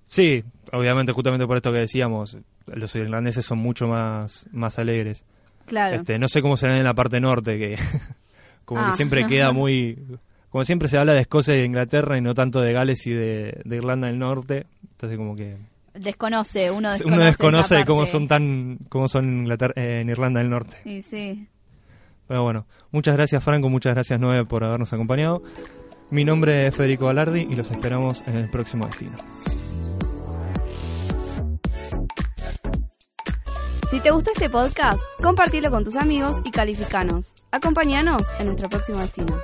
Sí, 0.08 0.44
obviamente, 0.72 1.12
justamente 1.12 1.46
por 1.46 1.56
esto 1.56 1.72
que 1.72 1.78
decíamos, 1.78 2.38
los 2.66 2.94
irlandeses 2.94 3.44
son 3.44 3.58
mucho 3.58 3.86
más, 3.88 4.46
más 4.52 4.78
alegres. 4.78 5.24
Claro. 5.66 5.96
Este, 5.96 6.18
no 6.18 6.28
sé 6.28 6.42
cómo 6.42 6.56
serán 6.56 6.76
en 6.78 6.84
la 6.84 6.94
parte 6.94 7.18
norte, 7.18 7.58
que 7.58 7.76
como 8.64 8.80
Ah. 8.80 8.90
que 8.90 8.96
siempre 8.96 9.26
queda 9.26 9.50
muy... 9.52 9.98
Como 10.50 10.62
siempre 10.64 10.88
se 10.88 10.96
habla 10.96 11.12
de 11.12 11.20
Escocia 11.22 11.54
y 11.54 11.58
de 11.58 11.64
Inglaterra 11.66 12.16
y 12.16 12.20
no 12.20 12.32
tanto 12.32 12.60
de 12.60 12.72
Gales 12.72 13.04
y 13.06 13.12
de, 13.12 13.60
de 13.64 13.76
Irlanda 13.76 14.06
del 14.06 14.18
Norte. 14.20 14.66
Entonces 14.92 15.18
como 15.18 15.34
que 15.36 15.56
Desconoce, 15.98 16.70
uno 16.70 16.90
desconoce. 16.92 17.14
uno 17.16 17.24
desconoce 17.24 17.74
de 17.76 17.84
cómo 17.84 18.06
son 18.06 18.28
tan 18.28 18.78
cómo 18.88 19.08
son 19.08 19.24
en, 19.28 19.38
Inglaterra- 19.40 19.74
eh, 19.76 20.00
en 20.00 20.08
Irlanda 20.10 20.40
del 20.40 20.50
Norte. 20.50 20.76
Sí, 20.84 21.02
sí. 21.02 21.48
Pero 22.28 22.42
bueno, 22.42 22.66
muchas 22.90 23.14
gracias 23.16 23.42
Franco, 23.44 23.68
muchas 23.68 23.94
gracias 23.94 24.18
Noé 24.20 24.44
por 24.44 24.64
habernos 24.64 24.92
acompañado. 24.92 25.42
Mi 26.10 26.24
nombre 26.24 26.66
es 26.66 26.74
Federico 26.76 27.06
Balardi 27.06 27.40
y 27.50 27.54
los 27.56 27.70
esperamos 27.70 28.22
en 28.26 28.36
el 28.36 28.50
próximo 28.50 28.86
destino. 28.86 29.16
Si 33.90 34.00
te 34.00 34.10
gustó 34.10 34.32
este 34.32 34.50
podcast, 34.50 34.98
compartilo 35.22 35.70
con 35.70 35.84
tus 35.84 35.94
amigos 35.96 36.40
y 36.44 36.50
calificanos. 36.50 37.32
Acompáñanos 37.52 38.22
en 38.40 38.46
nuestro 38.46 38.68
próximo 38.68 38.98
destino. 38.98 39.38